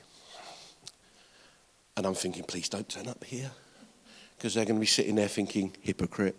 And 1.97 2.07
I'm 2.07 2.15
thinking, 2.15 2.45
please 2.45 2.69
don't 2.69 2.89
turn 2.89 3.09
up 3.09 3.23
here 3.25 3.51
because 4.37 4.55
they're 4.55 4.65
going 4.65 4.77
to 4.77 4.81
be 4.81 4.87
sitting 4.87 5.15
there 5.15 5.29
thinking, 5.29 5.75
hypocrite. 5.81 6.37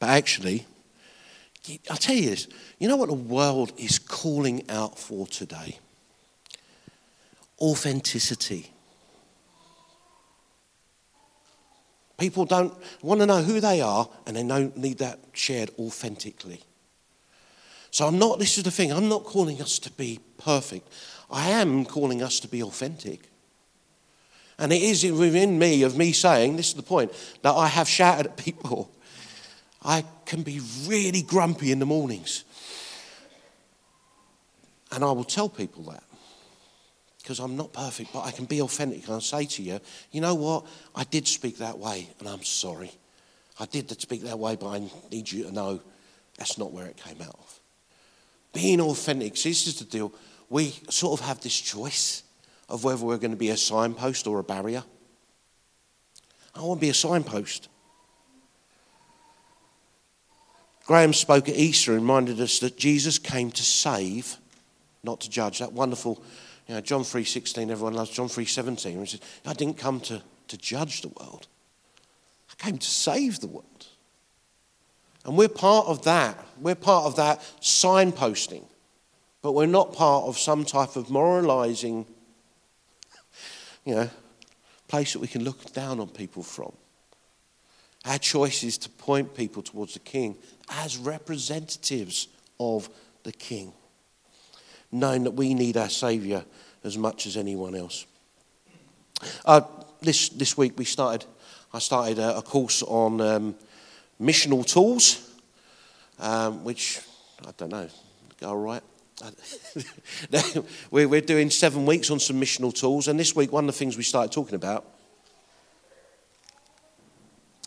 But 0.00 0.10
actually, 0.10 0.66
I'll 1.90 1.96
tell 1.96 2.16
you 2.16 2.30
this 2.30 2.48
you 2.78 2.88
know 2.88 2.96
what 2.96 3.08
the 3.08 3.14
world 3.14 3.72
is 3.76 3.98
calling 3.98 4.68
out 4.68 4.98
for 4.98 5.26
today? 5.26 5.78
Authenticity. 7.60 8.70
People 12.18 12.44
don't 12.44 12.72
want 13.02 13.20
to 13.20 13.26
know 13.26 13.42
who 13.42 13.60
they 13.60 13.80
are 13.80 14.08
and 14.26 14.36
they 14.36 14.46
don't 14.46 14.76
need 14.76 14.98
that 14.98 15.18
shared 15.32 15.70
authentically. 15.78 16.60
So 17.94 18.08
I'm 18.08 18.18
not, 18.18 18.40
this 18.40 18.58
is 18.58 18.64
the 18.64 18.72
thing, 18.72 18.92
I'm 18.92 19.08
not 19.08 19.22
calling 19.22 19.62
us 19.62 19.78
to 19.78 19.90
be 19.92 20.18
perfect. 20.36 20.92
I 21.30 21.50
am 21.50 21.84
calling 21.84 22.24
us 22.24 22.40
to 22.40 22.48
be 22.48 22.60
authentic. 22.60 23.28
And 24.58 24.72
it 24.72 24.82
is 24.82 25.08
within 25.12 25.60
me 25.60 25.84
of 25.84 25.96
me 25.96 26.10
saying, 26.10 26.56
this 26.56 26.70
is 26.70 26.74
the 26.74 26.82
point, 26.82 27.12
that 27.42 27.52
I 27.52 27.68
have 27.68 27.88
shouted 27.88 28.26
at 28.26 28.36
people. 28.44 28.90
I 29.80 30.04
can 30.26 30.42
be 30.42 30.60
really 30.88 31.22
grumpy 31.22 31.70
in 31.70 31.78
the 31.78 31.86
mornings. 31.86 32.42
And 34.90 35.04
I 35.04 35.12
will 35.12 35.22
tell 35.22 35.48
people 35.48 35.84
that. 35.84 36.02
Because 37.22 37.38
I'm 37.38 37.56
not 37.56 37.72
perfect, 37.72 38.12
but 38.12 38.22
I 38.22 38.32
can 38.32 38.46
be 38.46 38.60
authentic. 38.60 39.04
And 39.04 39.12
I'll 39.12 39.20
say 39.20 39.44
to 39.44 39.62
you, 39.62 39.78
you 40.10 40.20
know 40.20 40.34
what? 40.34 40.66
I 40.96 41.04
did 41.04 41.28
speak 41.28 41.58
that 41.58 41.78
way, 41.78 42.08
and 42.18 42.28
I'm 42.28 42.42
sorry. 42.42 42.90
I 43.60 43.66
did 43.66 43.88
speak 44.00 44.22
that 44.22 44.40
way, 44.40 44.56
but 44.56 44.70
I 44.70 44.90
need 45.12 45.30
you 45.30 45.44
to 45.44 45.52
know 45.52 45.80
that's 46.36 46.58
not 46.58 46.72
where 46.72 46.86
it 46.86 46.96
came 46.96 47.22
out 47.22 47.38
of 47.38 47.60
being 48.54 48.80
authentic. 48.80 49.36
See, 49.36 49.50
this 49.50 49.66
is 49.66 49.78
the 49.78 49.84
deal. 49.84 50.14
We 50.48 50.74
sort 50.88 51.20
of 51.20 51.26
have 51.26 51.40
this 51.42 51.60
choice 51.60 52.22
of 52.68 52.84
whether 52.84 53.04
we're 53.04 53.18
going 53.18 53.32
to 53.32 53.36
be 53.36 53.50
a 53.50 53.56
signpost 53.56 54.26
or 54.26 54.38
a 54.38 54.44
barrier. 54.44 54.84
I 56.54 56.62
want 56.62 56.80
to 56.80 56.86
be 56.86 56.90
a 56.90 56.94
signpost. 56.94 57.68
Graham 60.86 61.12
spoke 61.12 61.48
at 61.48 61.56
Easter 61.56 61.92
and 61.92 62.02
reminded 62.02 62.40
us 62.40 62.58
that 62.60 62.76
Jesus 62.76 63.18
came 63.18 63.50
to 63.50 63.62
save, 63.62 64.36
not 65.02 65.20
to 65.22 65.30
judge. 65.30 65.58
That 65.58 65.72
wonderful, 65.72 66.22
you 66.68 66.74
know, 66.74 66.80
John 66.80 67.00
3.16, 67.00 67.70
everyone 67.70 67.94
loves 67.94 68.10
John 68.10 68.28
3.17. 68.28 69.00
He 69.00 69.06
said, 69.06 69.20
I 69.46 69.54
didn't 69.54 69.78
come 69.78 70.00
to, 70.00 70.22
to 70.48 70.56
judge 70.58 71.00
the 71.00 71.08
world. 71.08 71.46
I 72.50 72.62
came 72.62 72.78
to 72.78 72.86
save 72.86 73.40
the 73.40 73.46
world. 73.46 73.88
And 75.24 75.36
we're 75.36 75.48
part 75.48 75.86
of 75.86 76.04
that. 76.04 76.38
We're 76.60 76.74
part 76.74 77.06
of 77.06 77.16
that 77.16 77.40
signposting. 77.60 78.64
But 79.42 79.52
we're 79.52 79.66
not 79.66 79.92
part 79.92 80.24
of 80.24 80.38
some 80.38 80.64
type 80.64 80.96
of 80.96 81.10
moralizing, 81.10 82.06
you 83.84 83.94
know, 83.94 84.10
place 84.88 85.12
that 85.12 85.18
we 85.18 85.28
can 85.28 85.44
look 85.44 85.72
down 85.72 86.00
on 86.00 86.08
people 86.08 86.42
from. 86.42 86.72
Our 88.04 88.18
choice 88.18 88.62
is 88.64 88.78
to 88.78 88.90
point 88.90 89.34
people 89.34 89.62
towards 89.62 89.94
the 89.94 90.00
King 90.00 90.36
as 90.68 90.98
representatives 90.98 92.28
of 92.60 92.90
the 93.22 93.32
King, 93.32 93.72
knowing 94.92 95.24
that 95.24 95.32
we 95.32 95.54
need 95.54 95.76
our 95.76 95.88
Saviour 95.88 96.44
as 96.84 96.98
much 96.98 97.26
as 97.26 97.36
anyone 97.36 97.74
else. 97.74 98.06
Uh, 99.44 99.62
this, 100.02 100.28
this 100.28 100.56
week 100.56 100.78
we 100.78 100.84
started, 100.84 101.26
I 101.72 101.78
started 101.78 102.18
a, 102.18 102.38
a 102.38 102.42
course 102.42 102.82
on 102.82 103.20
um, 103.22 103.54
missional 104.20 104.66
tools, 104.66 105.30
um, 106.18 106.64
which 106.64 107.00
I 107.46 107.50
don't 107.56 107.70
know, 107.70 107.88
go 108.40 108.48
all 108.48 108.56
right. 108.56 108.82
we're 110.90 111.20
doing 111.20 111.48
seven 111.50 111.86
weeks 111.86 112.10
on 112.10 112.18
some 112.18 112.40
missional 112.40 112.74
tools, 112.74 113.08
and 113.08 113.18
this 113.18 113.34
week, 113.36 113.52
one 113.52 113.64
of 113.64 113.74
the 113.74 113.78
things 113.78 113.96
we 113.96 114.02
started 114.02 114.32
talking 114.32 114.56
about 114.56 114.84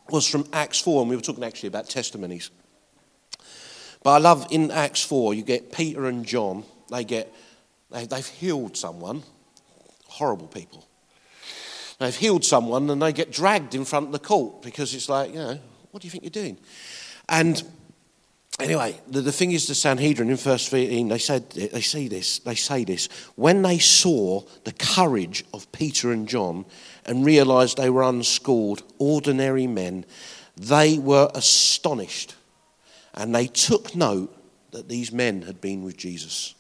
was 0.10 0.28
from 0.28 0.46
Acts 0.54 0.80
4, 0.80 1.02
and 1.02 1.10
we 1.10 1.16
were 1.16 1.22
talking 1.22 1.44
actually 1.44 1.68
about 1.68 1.90
testimonies. 1.90 2.50
But 4.04 4.12
I 4.12 4.18
love 4.20 4.48
in 4.52 4.72
Acts 4.72 5.04
4, 5.04 5.34
you 5.34 5.44
get 5.44 5.72
Peter 5.72 6.08
and 6.08 6.26
John, 6.26 6.64
they 6.90 7.04
get, 7.04 7.34
they, 7.92 8.06
they've 8.06 8.26
healed 8.26 8.78
someone, 8.78 9.24
horrible 10.06 10.48
people. 10.48 10.88
They've 12.00 12.16
healed 12.16 12.46
someone 12.46 12.90
and 12.90 13.02
they 13.02 13.12
get 13.12 13.32
dragged 13.32 13.74
in 13.74 13.84
front 13.84 14.08
of 14.08 14.12
the 14.12 14.20
court 14.20 14.62
because 14.62 14.94
it's 14.94 15.10
like, 15.10 15.32
you 15.32 15.40
know, 15.40 15.60
what 15.92 16.02
do 16.02 16.08
you 16.08 16.12
think 16.12 16.24
you're 16.24 16.30
doing? 16.30 16.58
And 17.30 17.62
anyway, 18.60 19.00
the, 19.08 19.22
the 19.22 19.32
thing 19.32 19.52
is, 19.52 19.68
the 19.68 19.76
Sanhedrin 19.76 20.30
in 20.30 20.36
verse 20.36 20.70
13, 20.70 21.08
they 21.08 21.18
said 21.18 21.50
they 21.52 21.82
say 21.82 22.08
this. 22.08 22.40
They 22.40 22.56
say 22.56 22.84
this 22.84 23.08
when 23.36 23.62
they 23.62 23.80
saw 23.80 24.42
the 24.64 24.74
courage 24.74 25.46
of 25.54 25.72
Peter 25.72 26.12
and 26.12 26.28
John 26.28 26.66
and 27.06 27.26
realised 27.26 27.78
they 27.78 27.90
were 27.90 28.04
unschooled, 28.04 28.84
ordinary 29.00 29.68
men. 29.68 30.06
They 30.56 30.98
were 30.98 31.30
astonished. 31.36 32.36
and 33.18 33.34
they 33.34 33.48
took 33.48 33.96
note 33.96 34.34
that 34.72 34.88
these 34.88 35.12
men 35.12 35.42
had 35.42 35.60
been 35.60 35.84
with 35.84 35.98
Jesus. 35.98 36.54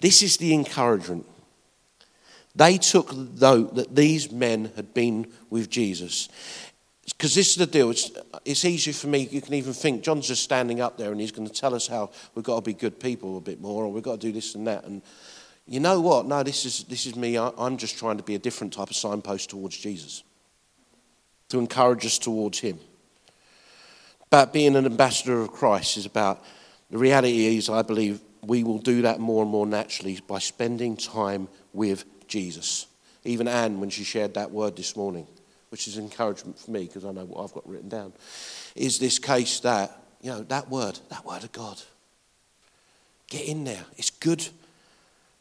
This 0.00 0.22
is 0.22 0.36
the 0.36 0.54
encouragement. 0.54 1.26
They 2.54 2.78
took 2.78 3.14
note 3.14 3.74
that 3.74 3.94
these 3.96 4.30
men 4.30 4.72
had 4.76 4.94
been 4.94 5.32
with 5.50 5.68
Jesus. 5.68 6.28
Because 7.04 7.34
this 7.34 7.50
is 7.50 7.56
the 7.56 7.66
deal. 7.66 7.90
It's, 7.90 8.10
it's 8.44 8.64
easy 8.64 8.92
for 8.92 9.08
me. 9.08 9.28
You 9.30 9.40
can 9.40 9.54
even 9.54 9.72
think 9.72 10.02
John's 10.02 10.28
just 10.28 10.42
standing 10.42 10.80
up 10.80 10.96
there 10.96 11.10
and 11.10 11.20
he's 11.20 11.32
going 11.32 11.48
to 11.48 11.52
tell 11.52 11.74
us 11.74 11.86
how 11.86 12.10
we've 12.34 12.44
got 12.44 12.56
to 12.56 12.62
be 12.62 12.74
good 12.74 13.00
people 13.00 13.36
a 13.38 13.40
bit 13.40 13.60
more, 13.60 13.84
or 13.84 13.92
we've 13.92 14.02
got 14.02 14.20
to 14.20 14.26
do 14.26 14.32
this 14.32 14.54
and 14.54 14.66
that. 14.66 14.84
And 14.84 15.02
you 15.66 15.80
know 15.80 16.00
what? 16.00 16.26
No, 16.26 16.42
this 16.42 16.64
is, 16.64 16.84
this 16.84 17.06
is 17.06 17.16
me. 17.16 17.36
I, 17.38 17.50
I'm 17.58 17.76
just 17.76 17.98
trying 17.98 18.18
to 18.18 18.22
be 18.22 18.34
a 18.34 18.38
different 18.38 18.72
type 18.72 18.90
of 18.90 18.96
signpost 18.96 19.50
towards 19.50 19.76
Jesus, 19.76 20.22
to 21.48 21.58
encourage 21.58 22.06
us 22.06 22.18
towards 22.18 22.60
Him. 22.60 22.78
But 24.30 24.52
being 24.52 24.76
an 24.76 24.86
ambassador 24.86 25.40
of 25.42 25.52
Christ 25.52 25.96
is 25.96 26.06
about 26.06 26.42
the 26.90 26.98
reality 26.98 27.56
is, 27.56 27.68
I 27.68 27.82
believe, 27.82 28.20
we 28.42 28.64
will 28.64 28.78
do 28.78 29.02
that 29.02 29.20
more 29.20 29.42
and 29.42 29.50
more 29.50 29.66
naturally 29.66 30.20
by 30.26 30.38
spending 30.40 30.96
time 30.96 31.48
with 31.72 32.04
Jesus. 32.28 32.86
Even 33.24 33.46
Anne, 33.46 33.78
when 33.80 33.90
she 33.90 34.04
shared 34.04 34.34
that 34.34 34.50
word 34.50 34.76
this 34.76 34.96
morning, 34.96 35.26
which 35.72 35.88
is 35.88 35.98
encouragement 35.98 36.58
for 36.58 36.70
me 36.70 36.84
because 36.84 37.04
I 37.04 37.10
know 37.10 37.24
what 37.24 37.42
I've 37.42 37.54
got 37.54 37.68
written 37.68 37.88
down, 37.88 38.12
is 38.76 38.98
this 38.98 39.18
case 39.18 39.58
that, 39.60 39.98
you 40.20 40.30
know, 40.30 40.42
that 40.44 40.70
word, 40.70 41.00
that 41.08 41.24
word 41.24 41.42
of 41.42 41.50
God. 41.50 41.82
Get 43.28 43.46
in 43.48 43.64
there. 43.64 43.84
It's 43.96 44.10
good 44.10 44.46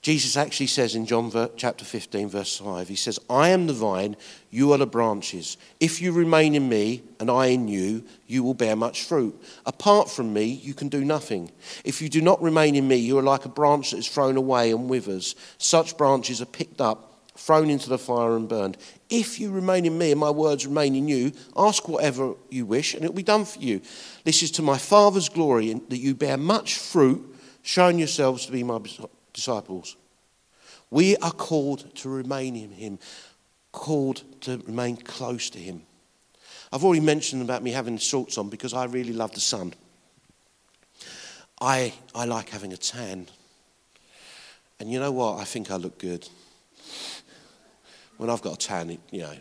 Jesus 0.01 0.35
actually 0.35 0.67
says 0.67 0.95
in 0.95 1.05
John 1.05 1.31
chapter 1.57 1.85
15, 1.85 2.27
verse 2.29 2.57
5, 2.57 2.87
He 2.87 2.95
says, 2.95 3.19
I 3.29 3.49
am 3.49 3.67
the 3.67 3.73
vine, 3.73 4.17
you 4.49 4.73
are 4.73 4.79
the 4.79 4.87
branches. 4.87 5.57
If 5.79 6.01
you 6.01 6.11
remain 6.11 6.55
in 6.55 6.67
me 6.67 7.03
and 7.19 7.29
I 7.29 7.47
in 7.47 7.67
you, 7.67 8.03
you 8.25 8.41
will 8.41 8.55
bear 8.55 8.75
much 8.75 9.03
fruit. 9.03 9.39
Apart 9.63 10.09
from 10.09 10.33
me, 10.33 10.45
you 10.45 10.73
can 10.73 10.89
do 10.89 11.05
nothing. 11.05 11.51
If 11.85 12.01
you 12.01 12.09
do 12.09 12.19
not 12.19 12.41
remain 12.41 12.75
in 12.75 12.87
me, 12.87 12.95
you 12.95 13.19
are 13.19 13.23
like 13.23 13.45
a 13.45 13.49
branch 13.49 13.91
that 13.91 13.97
is 13.97 14.07
thrown 14.07 14.37
away 14.37 14.71
and 14.71 14.89
withers. 14.89 15.35
Such 15.59 15.97
branches 15.97 16.41
are 16.41 16.45
picked 16.45 16.81
up, 16.81 17.10
thrown 17.41 17.69
into 17.69 17.89
the 17.89 17.97
fire, 17.97 18.35
and 18.35 18.47
burned. 18.47 18.77
If 19.09 19.39
you 19.39 19.51
remain 19.51 19.85
in 19.85 19.97
me 19.97 20.11
and 20.11 20.19
my 20.19 20.29
words 20.29 20.67
remain 20.67 20.95
in 20.95 21.07
you, 21.07 21.31
ask 21.57 21.87
whatever 21.87 22.35
you 22.49 22.65
wish, 22.65 22.93
and 22.93 23.03
it 23.03 23.07
will 23.07 23.15
be 23.15 23.23
done 23.23 23.45
for 23.45 23.59
you. 23.59 23.81
This 24.23 24.43
is 24.43 24.51
to 24.51 24.61
my 24.61 24.77
Father's 24.77 25.27
glory 25.27 25.73
that 25.73 25.97
you 25.97 26.13
bear 26.13 26.37
much 26.37 26.77
fruit, 26.77 27.35
showing 27.63 27.97
yourselves 27.97 28.45
to 28.45 28.51
be 28.51 28.63
my 28.63 28.79
disciples. 29.33 29.97
We 30.91 31.17
are 31.17 31.31
called 31.31 31.95
to 31.95 32.09
remain 32.09 32.55
in 32.55 32.71
Him, 32.71 32.99
called 33.71 34.23
to 34.41 34.57
remain 34.67 34.97
close 34.97 35.49
to 35.51 35.59
Him. 35.59 35.81
I've 36.71 36.85
already 36.85 37.01
mentioned 37.01 37.41
about 37.41 37.63
me 37.63 37.71
having 37.71 37.97
shorts 37.97 38.37
on 38.37 38.49
because 38.49 38.73
I 38.73 38.85
really 38.85 39.13
love 39.13 39.33
the 39.33 39.41
sun. 39.41 39.73
I, 41.59 41.93
I 42.13 42.25
like 42.25 42.49
having 42.49 42.71
a 42.71 42.77
tan. 42.77 43.27
And 44.79 44.91
you 44.91 44.99
know 44.99 45.11
what? 45.11 45.39
I 45.39 45.43
think 45.43 45.69
I 45.69 45.75
look 45.75 45.97
good. 45.97 46.27
When 48.21 48.29
I've 48.29 48.43
got 48.43 48.53
a 48.53 48.67
tan, 48.67 48.97
you 49.09 49.21
know. 49.21 49.33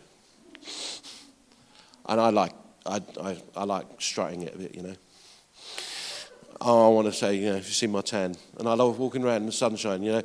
And 2.07 2.19
I 2.19 2.29
like, 2.31 2.53
I, 2.85 3.01
I, 3.21 3.37
I 3.55 3.63
like 3.63 3.85
strutting 3.99 4.41
it 4.41 4.55
a 4.55 4.57
bit, 4.57 4.75
you 4.75 4.81
know 4.81 4.95
oh, 6.61 6.85
I 6.85 6.89
want 6.93 7.07
to 7.07 7.13
say, 7.13 7.35
you 7.35 7.49
know, 7.49 7.55
if 7.55 7.67
you 7.67 7.73
see 7.73 7.87
my 7.87 8.01
tan. 8.01 8.35
And 8.59 8.67
I 8.67 8.73
love 8.73 8.99
walking 8.99 9.23
around 9.23 9.37
in 9.37 9.45
the 9.47 9.51
sunshine, 9.51 10.03
you 10.03 10.13
know. 10.13 10.21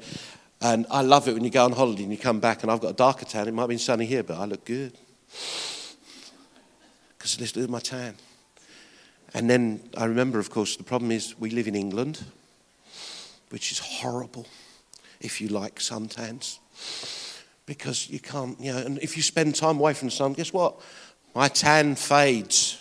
And 0.60 0.86
I 0.90 1.02
love 1.02 1.28
it 1.28 1.34
when 1.34 1.44
you 1.44 1.50
go 1.50 1.64
on 1.64 1.72
holiday 1.72 2.02
and 2.02 2.12
you 2.12 2.18
come 2.18 2.40
back 2.40 2.62
and 2.62 2.70
I've 2.70 2.80
got 2.80 2.90
a 2.90 2.94
darker 2.94 3.24
tan. 3.24 3.48
It 3.48 3.54
might 3.54 3.68
be 3.68 3.78
sunny 3.78 4.06
here, 4.06 4.22
but 4.22 4.38
I 4.38 4.44
look 4.44 4.64
good. 4.64 4.92
Because 7.16 7.40
let's 7.40 7.52
do 7.52 7.66
my 7.68 7.80
tan. 7.80 8.14
And 9.34 9.50
then 9.50 9.80
I 9.96 10.04
remember, 10.04 10.38
of 10.38 10.50
course, 10.50 10.76
the 10.76 10.84
problem 10.84 11.10
is 11.10 11.38
we 11.38 11.50
live 11.50 11.68
in 11.68 11.74
England, 11.74 12.24
which 13.50 13.72
is 13.72 13.78
horrible 13.78 14.46
if 15.20 15.40
you 15.40 15.48
like 15.48 15.76
suntans. 15.78 16.58
Because 17.66 18.08
you 18.08 18.20
can't, 18.20 18.58
you 18.60 18.72
know, 18.72 18.78
and 18.78 18.98
if 18.98 19.16
you 19.16 19.22
spend 19.22 19.56
time 19.56 19.78
away 19.78 19.92
from 19.92 20.08
the 20.08 20.12
sun, 20.12 20.32
guess 20.32 20.52
what? 20.52 20.80
My 21.34 21.48
tan 21.48 21.96
fades. 21.96 22.80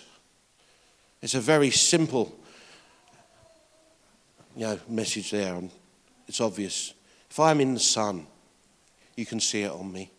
It's 1.22 1.34
a 1.34 1.42
very 1.42 1.72
simple 1.72 2.36
you 4.56 4.68
know, 4.68 4.80
message 4.88 5.32
there, 5.32 5.56
and 5.56 5.72
it's 6.28 6.40
obvious. 6.40 6.94
If 7.30 7.40
I'm 7.40 7.60
in 7.60 7.74
the 7.74 7.80
sun, 7.80 8.28
you 9.16 9.26
can 9.26 9.40
see 9.40 9.64
it 9.64 9.72
on 9.72 9.92
me. 9.92 10.12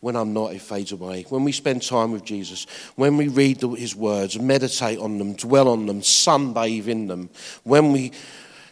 When 0.00 0.16
I'm 0.16 0.32
not, 0.32 0.52
it 0.52 0.62
fades 0.62 0.92
away. 0.92 1.26
When 1.28 1.42
we 1.42 1.52
spend 1.52 1.82
time 1.82 2.12
with 2.12 2.24
Jesus, 2.24 2.66
when 2.94 3.16
we 3.16 3.28
read 3.28 3.60
his 3.60 3.96
words, 3.96 4.38
meditate 4.38 4.98
on 4.98 5.18
them, 5.18 5.34
dwell 5.34 5.68
on 5.68 5.86
them, 5.86 6.00
sunbathe 6.00 6.86
in 6.86 7.08
them, 7.08 7.30
when 7.64 7.92
we 7.92 8.12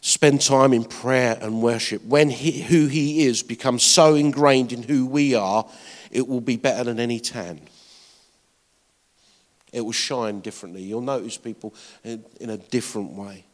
spend 0.07 0.41
time 0.41 0.73
in 0.73 0.85
prayer 0.85 1.39
and 1.41 1.63
worship, 1.63 2.05
when 2.05 2.31
he, 2.31 2.63
who 2.63 2.87
he 2.87 3.25
is 3.27 3.43
becomes 3.43 3.83
so 3.83 4.15
ingrained 4.15 4.73
in 4.73 4.83
who 4.83 5.07
we 5.07 5.35
are, 5.35 5.69
it 6.11 6.27
will 6.29 6.41
be 6.41 6.57
better 6.57 6.85
than 6.85 7.01
any 7.01 7.21
tan 7.21 7.61
it 9.77 9.85
will 9.85 9.93
shine 9.93 10.41
differently. 10.41 10.83
You'll 10.83 11.03
notice 11.03 11.37
people 11.37 11.75
in, 12.03 12.25
in 12.41 12.49
a 12.49 12.57
different 12.57 13.13
way. 13.13 13.45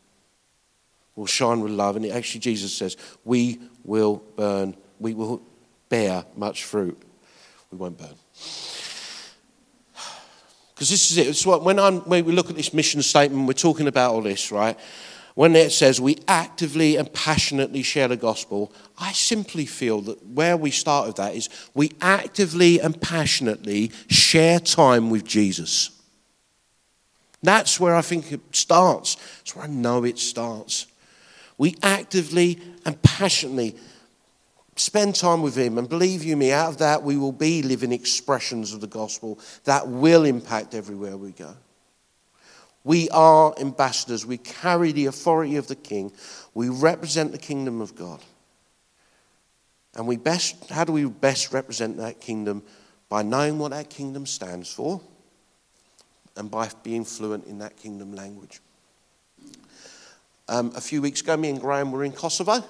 Will 1.17 1.27
shine 1.27 1.61
with 1.61 1.73
love. 1.73 1.97
And 1.97 2.07
actually, 2.07 2.41
Jesus 2.41 2.73
says, 2.73 2.97
We 3.25 3.61
will 3.83 4.23
burn, 4.37 4.77
we 5.01 5.15
will 5.15 5.43
bear 5.89 6.25
much 6.37 6.63
fruit. 6.63 6.97
We 7.73 7.79
won't 7.79 7.99
burn. 7.99 8.15
Because 10.75 10.91
this 10.91 11.13
is 11.13 11.19
it. 11.19 11.29
It's 11.29 11.47
what, 11.47 11.63
when, 11.63 11.77
when 11.79 12.25
we 12.25 12.33
look 12.33 12.51
at 12.51 12.57
this 12.57 12.73
mission 12.73 13.03
statement, 13.03 13.47
we're 13.47 13.53
talking 13.53 13.87
about 13.87 14.15
all 14.15 14.23
this, 14.23 14.51
right? 14.51 14.77
When 15.35 15.57
it 15.57 15.73
says 15.73 16.01
we 16.01 16.19
actively 16.29 16.97
and 16.97 17.13
passionately 17.13 17.83
share 17.83 18.09
the 18.09 18.17
gospel, 18.17 18.73
I 18.99 19.13
simply 19.13 19.67
feel 19.67 20.01
that 20.03 20.25
where 20.27 20.57
we 20.57 20.71
start 20.71 21.07
with 21.07 21.17
that 21.17 21.35
is 21.35 21.49
we 21.75 21.93
actively 22.01 22.81
and 22.81 23.01
passionately 23.01 23.93
share 24.09 24.61
time 24.61 25.09
with 25.11 25.25
Jesus. 25.25 25.91
That's 27.43 27.81
where 27.81 27.97
I 27.97 28.03
think 28.03 28.31
it 28.31 28.41
starts. 28.53 29.17
That's 29.39 29.57
where 29.57 29.65
I 29.65 29.69
know 29.69 30.05
it 30.05 30.19
starts. 30.19 30.87
We 31.59 31.77
actively 31.83 32.59
and 32.85 33.01
passionately 33.03 33.77
spend 34.77 35.15
time 35.15 35.43
with 35.43 35.57
Him, 35.57 35.79
and 35.79 35.89
believe 35.89 36.25
you 36.25 36.37
me, 36.37 36.53
out 36.53 36.71
of 36.71 36.79
that 36.79 37.03
we 37.03 37.17
will 37.17 37.33
be 37.33 37.63
living 37.63 37.93
expressions 37.93 38.73
of 38.73 38.81
the 38.81 38.87
gospel 38.87 39.39
that 39.65 39.87
will 39.89 40.25
impact 40.25 40.75
everywhere 40.75 41.17
we 41.17 41.33
go. 41.33 41.55
We 42.85 43.09
are 43.11 43.55
ambassadors. 43.61 44.27
We 44.27 44.39
carry 44.39 44.93
the 44.93 45.07
authority 45.07 45.57
of 45.57 45.69
the 45.69 45.77
King. 45.77 46.13
We 46.55 46.69
represent 46.69 47.33
the 47.33 47.39
kingdom 47.39 47.81
of 47.81 47.95
God. 47.95 48.21
And 49.95 50.07
we 50.07 50.17
best, 50.17 50.71
how 50.71 50.85
do 50.85 50.93
we 50.93 51.05
best 51.05 51.53
represent 51.53 51.99
that 51.99 52.21
kingdom? 52.21 52.63
By 53.09 53.23
knowing 53.23 53.59
what 53.59 53.73
that 53.73 53.91
kingdom 53.91 54.27
stands 54.27 54.73
for 54.73 55.01
and 56.37 56.51
by 56.51 56.71
being 56.83 57.05
fluent 57.05 57.47
in 57.47 57.59
that 57.59 57.77
kingdom 57.77 58.15
language. 58.15 58.61
Um, 60.49 60.73
a 60.75 60.81
few 60.81 61.01
weeks 61.01 61.21
ago, 61.21 61.37
me 61.37 61.51
and 61.51 61.61
Graham 61.61 61.93
were 61.93 62.05
in 62.05 62.13
Kosovo, 62.13 62.65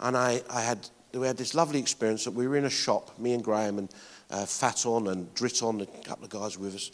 and 0.00 0.16
I, 0.16 0.42
I 0.48 0.60
had, 0.60 0.88
we 1.12 1.26
had 1.26 1.36
this 1.36 1.54
lovely 1.54 1.78
experience 1.80 2.24
that 2.24 2.30
we 2.32 2.46
were 2.46 2.56
in 2.56 2.64
a 2.64 2.70
shop, 2.70 3.18
me 3.18 3.32
and 3.32 3.42
Graham 3.42 3.78
and 3.78 3.88
uh, 4.30 4.46
Faton 4.46 5.08
and 5.08 5.34
Driton, 5.34 5.82
a 5.82 5.86
couple 6.04 6.24
of 6.24 6.30
guys 6.30 6.58
with 6.58 6.74
us, 6.74 6.90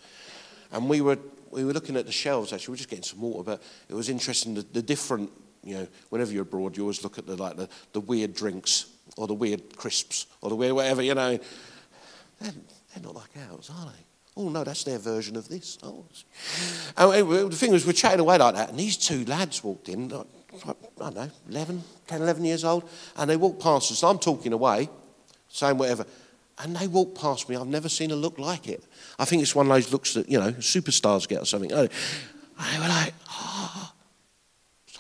and 0.73 0.89
we 0.89 1.01
were, 1.01 1.19
we 1.53 1.65
were 1.65 1.73
looking 1.73 1.97
at 1.97 2.07
the 2.07 2.13
shelves, 2.13 2.53
actually, 2.53 2.73
we 2.73 2.73
were 2.73 2.79
just 2.79 2.89
getting 2.89 3.05
some 3.05 3.21
water, 3.21 3.43
but 3.43 3.63
it 3.89 3.95
was 3.95 4.09
interesting, 4.09 4.55
the, 4.55 4.63
the 4.73 4.83
different, 4.83 5.31
you 5.63 5.75
know, 5.75 5.89
whenever 6.09 6.33
you're 6.33 6.43
abroad, 6.43 6.77
you 6.77 6.83
always 6.83 7.03
look 7.03 7.19
at 7.19 7.27
the, 7.27 7.37
like, 7.37 7.57
the, 7.57 7.69
the 7.93 8.01
weird 8.01 8.35
drinks, 8.35 8.87
or 9.17 9.27
the 9.27 9.35
weird 9.35 9.77
crisps, 9.77 10.27
or 10.41 10.51
the 10.51 10.57
weird 10.57 10.73
whatever, 10.73 11.03
you 11.03 11.15
know. 11.15 11.39
They're, 12.41 12.53
they're 12.95 13.03
not 13.03 13.15
like 13.15 13.31
ours, 13.51 13.71
are 13.73 13.87
they? 13.87 14.05
Oh, 14.35 14.49
no, 14.49 14.65
that's 14.65 14.85
their 14.85 14.99
version 14.99 15.37
of 15.37 15.47
this. 15.49 15.79
Oh. 15.83 16.07
And 16.97 17.29
the 17.51 17.57
thing 17.57 17.71
was, 17.71 17.87
we're 17.87 17.93
chatting 17.93 18.21
away 18.21 18.39
like 18.39 18.55
that, 18.55 18.71
and 18.71 18.79
these 18.79 18.97
two 18.97 19.25
lads 19.27 19.63
walked 19.63 19.89
in, 19.89 20.05
I 20.07 20.25
don't 20.99 21.15
know, 21.15 21.31
11, 21.51 21.83
10, 22.07 22.23
11 22.23 22.45
years 22.45 22.65
old, 22.65 22.89
and 23.17 23.29
they 23.29 23.37
walked 23.37 23.63
past 23.63 23.93
us. 23.93 24.03
I'm 24.03 24.19
talking 24.19 24.53
away, 24.53 24.89
saying 25.49 25.77
whatever. 25.77 26.07
And 26.59 26.77
they 26.77 26.87
walked 26.87 27.19
past 27.21 27.49
me. 27.49 27.57
I've 27.57 27.67
never 27.67 27.89
seen 27.89 28.11
a 28.11 28.17
look 28.17 28.39
like 28.39 28.69
it. 28.69 28.85
I 29.19 29.25
think 29.25 29.43
it's 29.43 29.55
one 29.55 29.67
of 29.67 29.73
those 29.73 29.93
looks 29.93 30.15
that, 30.15 30.29
you 30.29 30.39
know, 30.39 30.53
superstars 30.53 31.27
get 31.27 31.43
or 31.43 31.47
something. 31.47 31.73
And 31.73 31.89
they 31.89 32.79
were 32.79 32.89
like, 32.89 33.15
oh. 33.31 33.93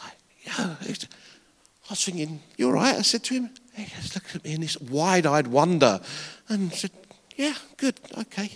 Like, 0.02 0.18
yeah. 0.44 0.76
I 0.80 1.90
was 1.90 2.04
thinking, 2.04 2.40
you 2.56 2.70
are 2.70 2.72
right. 2.72 2.96
I 2.96 3.02
said 3.02 3.22
to 3.24 3.34
him. 3.34 3.50
He 3.74 3.84
just 3.84 4.14
looked 4.14 4.34
at 4.34 4.44
me 4.44 4.54
in 4.54 4.60
this 4.60 4.80
wide 4.80 5.26
eyed 5.26 5.46
wonder 5.46 6.00
and 6.48 6.72
said, 6.72 6.90
yeah, 7.36 7.54
good, 7.76 7.98
okay. 8.18 8.50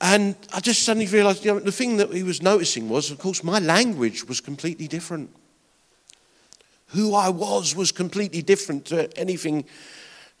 And 0.00 0.36
I 0.52 0.60
just 0.60 0.82
suddenly 0.82 1.06
realized, 1.06 1.44
you 1.44 1.54
know, 1.54 1.60
the 1.60 1.72
thing 1.72 1.96
that 1.96 2.12
he 2.12 2.22
was 2.22 2.42
noticing 2.42 2.88
was, 2.88 3.10
of 3.10 3.18
course, 3.18 3.42
my 3.42 3.58
language 3.58 4.24
was 4.24 4.40
completely 4.40 4.88
different. 4.88 5.34
Who 6.88 7.14
I 7.14 7.30
was 7.30 7.74
was 7.74 7.92
completely 7.92 8.42
different 8.42 8.84
to 8.86 9.16
anything. 9.18 9.64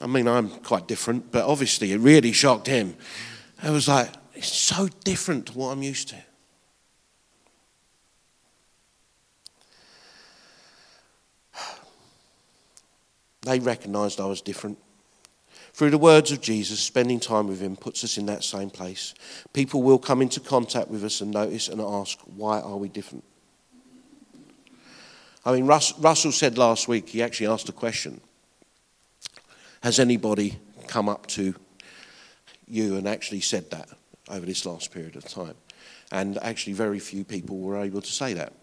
I 0.04 0.06
mean, 0.06 0.28
I'm 0.28 0.50
quite 0.50 0.86
different, 0.86 1.32
but 1.32 1.46
obviously 1.46 1.92
it 1.92 1.98
really 1.98 2.32
shocked 2.32 2.66
him. 2.66 2.94
It 3.64 3.70
was 3.70 3.88
like, 3.88 4.10
it's 4.34 4.52
so 4.52 4.86
different 5.02 5.46
to 5.46 5.54
what 5.54 5.70
I'm 5.70 5.82
used 5.82 6.08
to. 6.10 6.16
They 13.40 13.58
recognized 13.60 14.20
I 14.20 14.26
was 14.26 14.42
different. 14.42 14.76
Through 15.72 15.90
the 15.90 15.98
words 15.98 16.30
of 16.32 16.42
Jesus, 16.42 16.80
spending 16.80 17.18
time 17.18 17.46
with 17.46 17.60
him 17.60 17.74
puts 17.74 18.04
us 18.04 18.18
in 18.18 18.26
that 18.26 18.44
same 18.44 18.68
place. 18.68 19.14
People 19.54 19.82
will 19.82 19.98
come 19.98 20.20
into 20.20 20.38
contact 20.38 20.88
with 20.88 21.02
us 21.02 21.22
and 21.22 21.30
notice 21.30 21.68
and 21.68 21.80
ask, 21.80 22.18
why 22.36 22.60
are 22.60 22.76
we 22.76 22.90
different? 22.90 23.24
I 25.46 25.52
mean, 25.52 25.64
Russell 25.66 26.32
said 26.32 26.58
last 26.58 26.88
week, 26.88 27.08
he 27.08 27.22
actually 27.22 27.46
asked 27.46 27.70
a 27.70 27.72
question 27.72 28.20
has 29.84 29.98
anybody 29.98 30.56
come 30.86 31.10
up 31.10 31.26
to 31.26 31.54
you 32.66 32.96
and 32.96 33.06
actually 33.06 33.42
said 33.42 33.70
that 33.70 33.90
over 34.30 34.46
this 34.46 34.64
last 34.64 34.90
period 34.90 35.14
of 35.14 35.24
time? 35.26 35.56
And 36.10 36.38
actually, 36.38 36.72
very 36.72 36.98
few 36.98 37.22
people 37.22 37.58
were 37.58 37.76
able 37.76 38.00
to 38.00 38.10
say 38.10 38.32
that. 38.32 38.54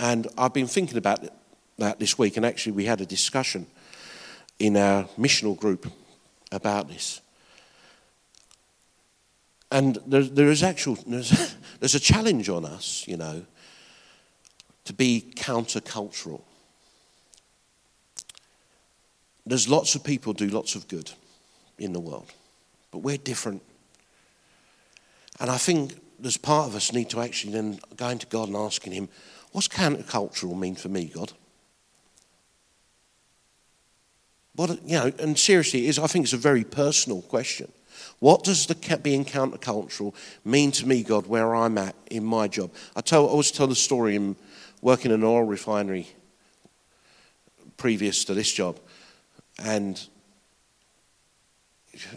And 0.00 0.26
I've 0.36 0.52
been 0.52 0.66
thinking 0.66 0.98
about 0.98 1.24
that 1.78 2.00
this 2.00 2.18
week, 2.18 2.36
and 2.36 2.44
actually, 2.44 2.72
we 2.72 2.84
had 2.84 3.00
a 3.00 3.06
discussion 3.06 3.68
in 4.58 4.76
our 4.76 5.04
missional 5.16 5.56
group 5.56 5.86
about 6.50 6.88
this. 6.88 7.20
And 9.70 10.00
there, 10.04 10.24
there 10.24 10.50
is 10.50 10.64
actual, 10.64 10.98
there's, 11.06 11.54
there's 11.78 11.94
a 11.94 12.00
challenge 12.00 12.48
on 12.48 12.64
us, 12.64 13.04
you 13.06 13.16
know, 13.16 13.44
to 14.84 14.92
be 14.92 15.32
countercultural. 15.36 16.42
There's 19.46 19.68
lots 19.68 19.94
of 19.94 20.04
people 20.04 20.32
do 20.32 20.48
lots 20.48 20.74
of 20.74 20.88
good 20.88 21.10
in 21.78 21.92
the 21.92 22.00
world, 22.00 22.32
but 22.90 22.98
we're 22.98 23.16
different. 23.16 23.62
And 25.38 25.50
I 25.50 25.56
think 25.56 25.94
there's 26.18 26.36
part 26.36 26.68
of 26.68 26.74
us 26.74 26.92
need 26.92 27.10
to 27.10 27.20
actually 27.20 27.52
then 27.54 27.80
going 27.96 28.18
to 28.18 28.26
God 28.26 28.48
and 28.48 28.56
asking 28.56 28.92
Him, 28.92 29.08
what's 29.52 29.68
countercultural 29.68 30.58
mean 30.58 30.74
for 30.74 30.88
me, 30.88 31.10
God? 31.12 31.32
What, 34.54 34.82
you 34.84 34.98
know, 34.98 35.12
and 35.18 35.38
seriously, 35.38 35.86
is, 35.86 35.98
I 35.98 36.06
think 36.06 36.24
it's 36.24 36.34
a 36.34 36.38
very 36.38 36.64
personal 36.64 37.22
question. 37.22 37.72
What 38.18 38.44
does 38.44 38.66
the 38.66 38.98
being 39.02 39.24
countercultural 39.24 40.14
mean 40.44 40.72
to 40.72 40.86
me, 40.86 41.02
God, 41.02 41.26
where 41.26 41.54
I'm 41.54 41.78
at 41.78 41.94
in 42.10 42.24
my 42.24 42.48
job? 42.48 42.70
I, 42.94 43.00
tell, 43.00 43.26
I 43.26 43.30
always 43.30 43.50
tell 43.50 43.66
the 43.66 43.74
story 43.74 44.16
in 44.16 44.36
working 44.82 45.10
in 45.10 45.20
an 45.20 45.24
oil 45.24 45.44
refinery 45.44 46.08
previous 47.78 48.24
to 48.26 48.34
this 48.34 48.52
job. 48.52 48.78
And 49.60 50.00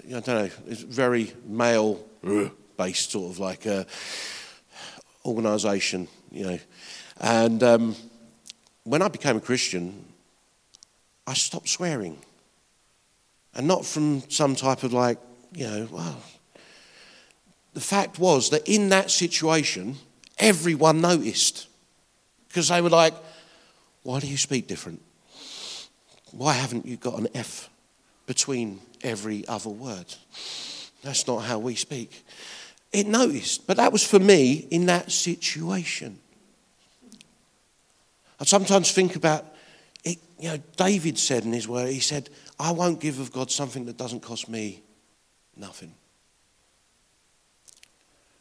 I 0.07 0.19
don't 0.19 0.27
know, 0.27 0.49
it's 0.67 0.81
very 0.81 1.33
male 1.45 2.03
based 2.77 3.11
sort 3.11 3.31
of 3.31 3.39
like 3.39 3.65
a 3.65 3.85
organization, 5.25 6.07
you 6.31 6.45
know. 6.45 6.59
And 7.19 7.61
um, 7.63 7.95
when 8.83 9.01
I 9.01 9.07
became 9.07 9.37
a 9.37 9.41
Christian, 9.41 10.05
I 11.27 11.33
stopped 11.33 11.69
swearing. 11.69 12.17
And 13.55 13.67
not 13.67 13.85
from 13.85 14.23
some 14.29 14.55
type 14.55 14.83
of 14.83 14.93
like, 14.93 15.19
you 15.53 15.67
know, 15.67 15.87
well. 15.91 16.21
The 17.73 17.81
fact 17.81 18.19
was 18.19 18.49
that 18.51 18.67
in 18.67 18.89
that 18.89 19.09
situation, 19.11 19.97
everyone 20.37 21.01
noticed. 21.01 21.67
Because 22.47 22.69
they 22.69 22.81
were 22.81 22.89
like, 22.89 23.13
why 24.03 24.19
do 24.19 24.27
you 24.27 24.37
speak 24.37 24.67
different? 24.67 25.01
Why 26.33 26.53
haven't 26.53 26.85
you 26.85 26.97
got 26.97 27.19
an 27.19 27.27
F 27.33 27.69
between 28.25 28.81
every 29.03 29.47
other 29.47 29.69
word? 29.69 30.13
That's 31.03 31.27
not 31.27 31.39
how 31.39 31.59
we 31.59 31.75
speak. 31.75 32.25
It 32.91 33.07
noticed, 33.07 33.67
but 33.67 33.77
that 33.77 33.91
was 33.91 34.05
for 34.05 34.19
me 34.19 34.67
in 34.69 34.87
that 34.87 35.11
situation. 35.11 36.19
I 38.39 38.45
sometimes 38.45 38.91
think 38.91 39.15
about 39.15 39.45
it, 40.03 40.17
you 40.39 40.49
know, 40.49 40.57
David 40.75 41.17
said 41.17 41.45
in 41.45 41.53
his 41.53 41.67
word, 41.67 41.89
he 41.89 41.99
said, 41.99 42.29
I 42.59 42.71
won't 42.71 42.99
give 42.99 43.19
of 43.19 43.31
God 43.31 43.51
something 43.51 43.85
that 43.85 43.97
doesn't 43.97 44.21
cost 44.21 44.49
me 44.49 44.83
nothing. 45.55 45.93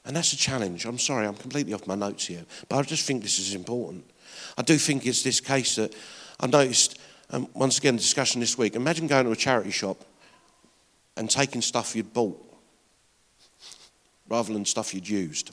And 0.05 0.16
that's 0.16 0.33
a 0.33 0.37
challenge. 0.37 0.85
I'm 0.85 0.98
sorry, 0.98 1.26
I'm 1.26 1.35
completely 1.35 1.74
off 1.74 1.87
my 1.87 1.94
notes 1.94 2.26
here, 2.26 2.44
but 2.68 2.78
I 2.78 2.83
just 2.83 3.07
think 3.07 3.22
this 3.22 3.38
is 3.38 3.55
important. 3.55 4.05
I 4.59 4.62
do 4.62 4.76
think 4.76 5.07
it's 5.07 5.22
this 5.22 5.40
case 5.40 5.76
that 5.76 5.94
I 6.40 6.46
noticed, 6.46 6.98
um, 7.33 7.49
once 7.55 7.79
again, 7.79 7.97
discussion 7.97 8.40
this 8.40 8.59
week. 8.59 8.77
Imagine 8.77 9.07
going 9.07 9.25
to 9.25 9.33
a 9.33 9.37
charity 9.37 9.71
shop 9.71 10.05
and 11.16 11.31
taking 11.31 11.62
stuff 11.62 11.97
you'd 11.97 12.12
bought 12.12 12.38
rather 14.29 14.53
than 14.53 14.64
stuff 14.64 14.95
you'd 14.95 15.09
used. 15.09 15.51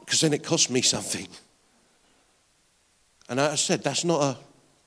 Because 0.00 0.20
then 0.20 0.32
it 0.32 0.44
cost 0.44 0.70
me 0.70 0.82
something. 0.82 1.26
And 3.28 3.40
I 3.40 3.54
said, 3.56 3.82
that's 3.82 4.04
not 4.04 4.22
a, 4.22 4.36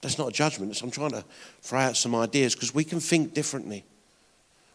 that's 0.01 0.17
not 0.17 0.30
a 0.30 0.32
judgment. 0.32 0.82
I'm 0.82 0.91
trying 0.91 1.12
to 1.12 1.23
throw 1.62 1.80
out 1.80 1.97
some 1.97 2.15
ideas 2.15 2.54
because 2.54 2.73
we 2.73 2.84
can 2.84 2.99
think 2.99 3.34
differently. 3.34 3.84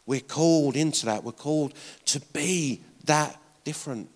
We're 0.06 0.20
called 0.20 0.76
into 0.76 1.06
that. 1.06 1.24
We're 1.24 1.32
called 1.32 1.74
to 2.06 2.20
be 2.32 2.80
that 3.04 3.40
different. 3.64 4.08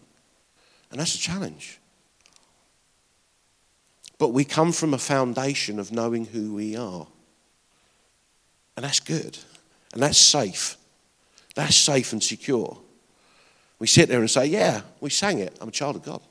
And 0.91 1.01
that's 1.01 1.15
a 1.15 1.19
challenge. 1.19 1.79
But 4.25 4.33
we 4.33 4.47
come 4.47 4.73
from 4.73 4.95
a 4.95 4.99
foundation 4.99 5.79
of 5.79 5.93
knowing 5.93 6.25
who 6.25 6.55
we 6.55 6.77
are. 6.77 7.07
And 8.75 8.83
that's 8.83 8.99
good. 8.99 9.37
And 9.93 10.03
that's 10.03 10.17
safe. 10.17 10.79
That's 11.55 11.77
safe 11.77 12.11
and 12.15 12.23
secure. 12.23 12.79
We 13.79 13.87
sit 13.87 14.09
there 14.09 14.21
and 14.21 14.31
say, 14.31 14.47
Yeah, 14.47 14.81
we 15.03 15.11
sang 15.11 15.41
it. 15.41 15.59
I'm 15.61 15.69
a 15.69 15.71
child 15.71 15.97
of 15.97 16.05
God. 16.05 16.23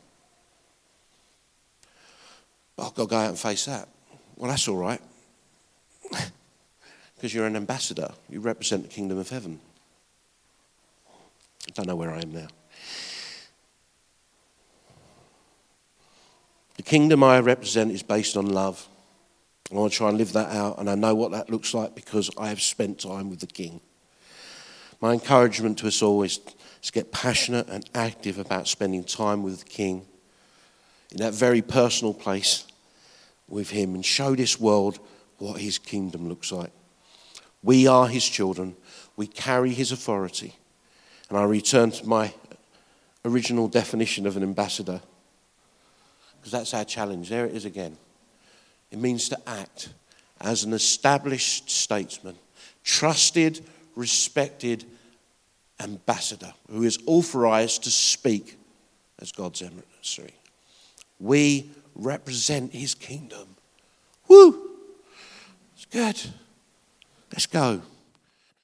But 2.75 2.87
I've 2.87 2.95
got 2.95 3.03
to 3.03 3.09
go 3.09 3.15
out 3.15 3.29
and 3.29 3.37
face 3.37 3.65
that. 3.65 3.87
Well, 4.37 4.49
that's 4.49 4.67
all 4.67 4.77
right. 4.77 5.01
Because 7.15 7.31
you're 7.31 7.45
an 7.45 7.55
ambassador, 7.55 8.09
you 8.27 8.39
represent 8.39 8.81
the 8.81 8.89
kingdom 8.89 9.19
of 9.19 9.29
heaven. 9.29 9.59
I 11.11 11.71
don't 11.75 11.85
know 11.85 11.95
where 11.95 12.11
I 12.11 12.21
am 12.21 12.33
now. 12.33 12.47
The 16.75 16.83
kingdom 16.83 17.23
I 17.23 17.39
represent 17.39 17.91
is 17.91 18.01
based 18.01 18.35
on 18.35 18.47
love. 18.47 18.87
I 19.71 19.75
want 19.75 19.91
to 19.91 19.97
try 19.97 20.09
and 20.09 20.17
live 20.17 20.33
that 20.33 20.51
out, 20.51 20.79
and 20.79 20.89
I 20.89 20.95
know 20.95 21.15
what 21.15 21.31
that 21.31 21.49
looks 21.49 21.73
like 21.73 21.95
because 21.95 22.29
I 22.37 22.49
have 22.49 22.61
spent 22.61 22.99
time 22.99 23.29
with 23.29 23.39
the 23.39 23.47
King. 23.47 23.79
My 25.01 25.13
encouragement 25.13 25.79
to 25.79 25.87
us 25.87 26.01
all 26.01 26.23
is 26.23 26.37
to 26.37 26.91
get 26.91 27.11
passionate 27.11 27.67
and 27.69 27.87
active 27.93 28.39
about 28.39 28.67
spending 28.67 29.03
time 29.03 29.43
with 29.43 29.59
the 29.59 29.65
King 29.65 30.05
in 31.11 31.17
that 31.17 31.33
very 31.33 31.61
personal 31.61 32.13
place 32.13 32.65
with 33.47 33.69
Him 33.69 33.95
and 33.95 34.05
show 34.05 34.35
this 34.35 34.59
world 34.59 34.99
what 35.37 35.61
His 35.61 35.77
kingdom 35.77 36.27
looks 36.27 36.51
like. 36.51 36.71
We 37.61 37.87
are 37.87 38.07
His 38.07 38.27
children, 38.27 38.75
we 39.15 39.27
carry 39.27 39.71
His 39.73 39.91
authority. 39.91 40.55
And 41.29 41.37
I 41.37 41.43
return 41.43 41.91
to 41.91 42.07
my 42.07 42.33
original 43.25 43.67
definition 43.67 44.27
of 44.27 44.37
an 44.37 44.43
ambassador 44.43 45.01
because 46.43 46.51
that's 46.51 46.73
our 46.73 46.83
challenge. 46.83 47.29
There 47.29 47.45
it 47.45 47.55
is 47.55 47.63
again. 47.63 47.95
It 48.91 48.99
means 48.99 49.29
to 49.29 49.39
act 49.47 49.93
as 50.41 50.65
an 50.65 50.73
established 50.73 51.69
statesman, 51.69 52.35
trusted, 52.83 53.61
respected 53.95 54.83
ambassador 55.79 56.53
who 56.69 56.83
is 56.83 56.99
authorized 57.05 57.85
to 57.85 57.91
speak 57.91 58.57
as 59.19 59.31
God's 59.31 59.61
emissary. 59.61 60.33
We 61.17 61.69
represent 61.95 62.73
his 62.73 62.93
kingdom. 62.93 63.55
Woo! 64.27 64.69
It's 65.77 65.85
good. 65.85 66.19
Let's 67.31 67.45
go. 67.45 67.81